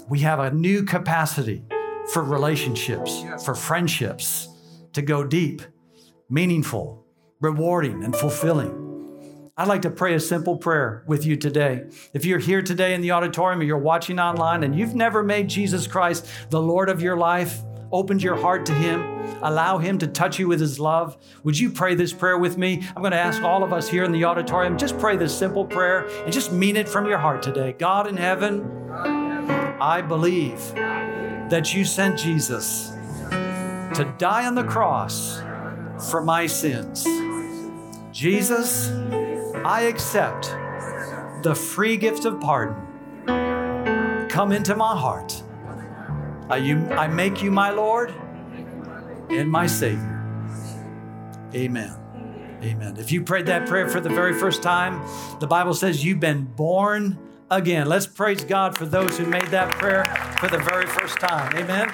We 0.09 0.19
have 0.19 0.39
a 0.39 0.51
new 0.51 0.83
capacity 0.83 1.63
for 2.11 2.21
relationships, 2.21 3.23
for 3.45 3.55
friendships, 3.55 4.49
to 4.91 5.01
go 5.01 5.23
deep, 5.23 5.61
meaningful, 6.29 7.05
rewarding, 7.39 8.03
and 8.03 8.13
fulfilling. 8.13 9.51
I'd 9.55 9.69
like 9.69 9.83
to 9.83 9.89
pray 9.89 10.15
a 10.15 10.19
simple 10.19 10.57
prayer 10.57 11.05
with 11.07 11.25
you 11.25 11.37
today. 11.37 11.85
If 12.13 12.25
you're 12.25 12.39
here 12.39 12.61
today 12.61 12.93
in 12.93 12.99
the 12.99 13.11
auditorium 13.11 13.61
or 13.61 13.63
you're 13.63 13.77
watching 13.77 14.19
online 14.19 14.65
and 14.65 14.77
you've 14.77 14.95
never 14.95 15.23
made 15.23 15.47
Jesus 15.47 15.87
Christ 15.87 16.27
the 16.49 16.61
Lord 16.61 16.89
of 16.89 17.01
your 17.01 17.15
life, 17.15 17.61
opened 17.91 18.23
your 18.23 18.35
heart 18.35 18.65
to 18.67 18.73
Him, 18.73 19.01
allow 19.41 19.77
Him 19.77 19.97
to 19.99 20.07
touch 20.07 20.39
you 20.39 20.47
with 20.47 20.59
His 20.59 20.79
love, 20.79 21.17
would 21.43 21.59
you 21.59 21.69
pray 21.69 21.95
this 21.95 22.13
prayer 22.13 22.37
with 22.37 22.57
me? 22.57 22.83
I'm 22.95 23.01
going 23.01 23.11
to 23.11 23.17
ask 23.17 23.41
all 23.43 23.63
of 23.63 23.73
us 23.73 23.89
here 23.89 24.03
in 24.03 24.11
the 24.11 24.25
auditorium, 24.25 24.77
just 24.77 24.97
pray 24.97 25.17
this 25.17 25.37
simple 25.37 25.65
prayer 25.65 26.07
and 26.23 26.33
just 26.33 26.51
mean 26.51 26.75
it 26.75 26.87
from 26.87 27.05
your 27.07 27.17
heart 27.17 27.41
today. 27.41 27.73
God 27.77 28.07
in 28.07 28.17
heaven, 28.17 28.89
I 29.81 30.01
believe 30.01 30.73
that 30.75 31.73
you 31.73 31.83
sent 31.85 32.17
Jesus 32.17 32.93
to 33.29 34.13
die 34.17 34.45
on 34.45 34.55
the 34.55 34.63
cross 34.63 35.41
for 36.09 36.21
my 36.21 36.47
sins. 36.47 37.05
Jesus, 38.11 38.89
I 39.65 39.83
accept 39.83 40.55
the 41.43 41.55
free 41.55 41.97
gift 41.97 42.25
of 42.25 42.39
pardon. 42.39 42.87
Come 44.29 44.51
into 44.51 44.75
my 44.75 44.97
heart 44.97 45.43
I, 46.51 46.57
you, 46.57 46.85
I 46.89 47.07
make 47.07 47.41
you 47.41 47.49
my 47.49 47.69
Lord 47.69 48.13
and 49.29 49.49
my 49.49 49.67
Savior. 49.67 50.17
Amen. 51.55 51.95
Amen. 52.61 52.97
If 52.97 53.13
you 53.13 53.23
prayed 53.23 53.45
that 53.45 53.69
prayer 53.69 53.87
for 53.87 54.01
the 54.01 54.09
very 54.09 54.33
first 54.33 54.61
time, 54.61 55.01
the 55.39 55.47
Bible 55.47 55.73
says 55.73 56.03
you've 56.03 56.19
been 56.19 56.43
born 56.43 57.17
again. 57.49 57.87
Let's 57.87 58.05
praise 58.05 58.43
God 58.43 58.77
for 58.77 58.85
those 58.85 59.17
who 59.17 59.25
made 59.25 59.47
that 59.47 59.71
prayer 59.75 60.03
for 60.41 60.49
the 60.49 60.57
very 60.57 60.87
first 60.87 61.19
time. 61.19 61.55
Amen. 61.55 61.93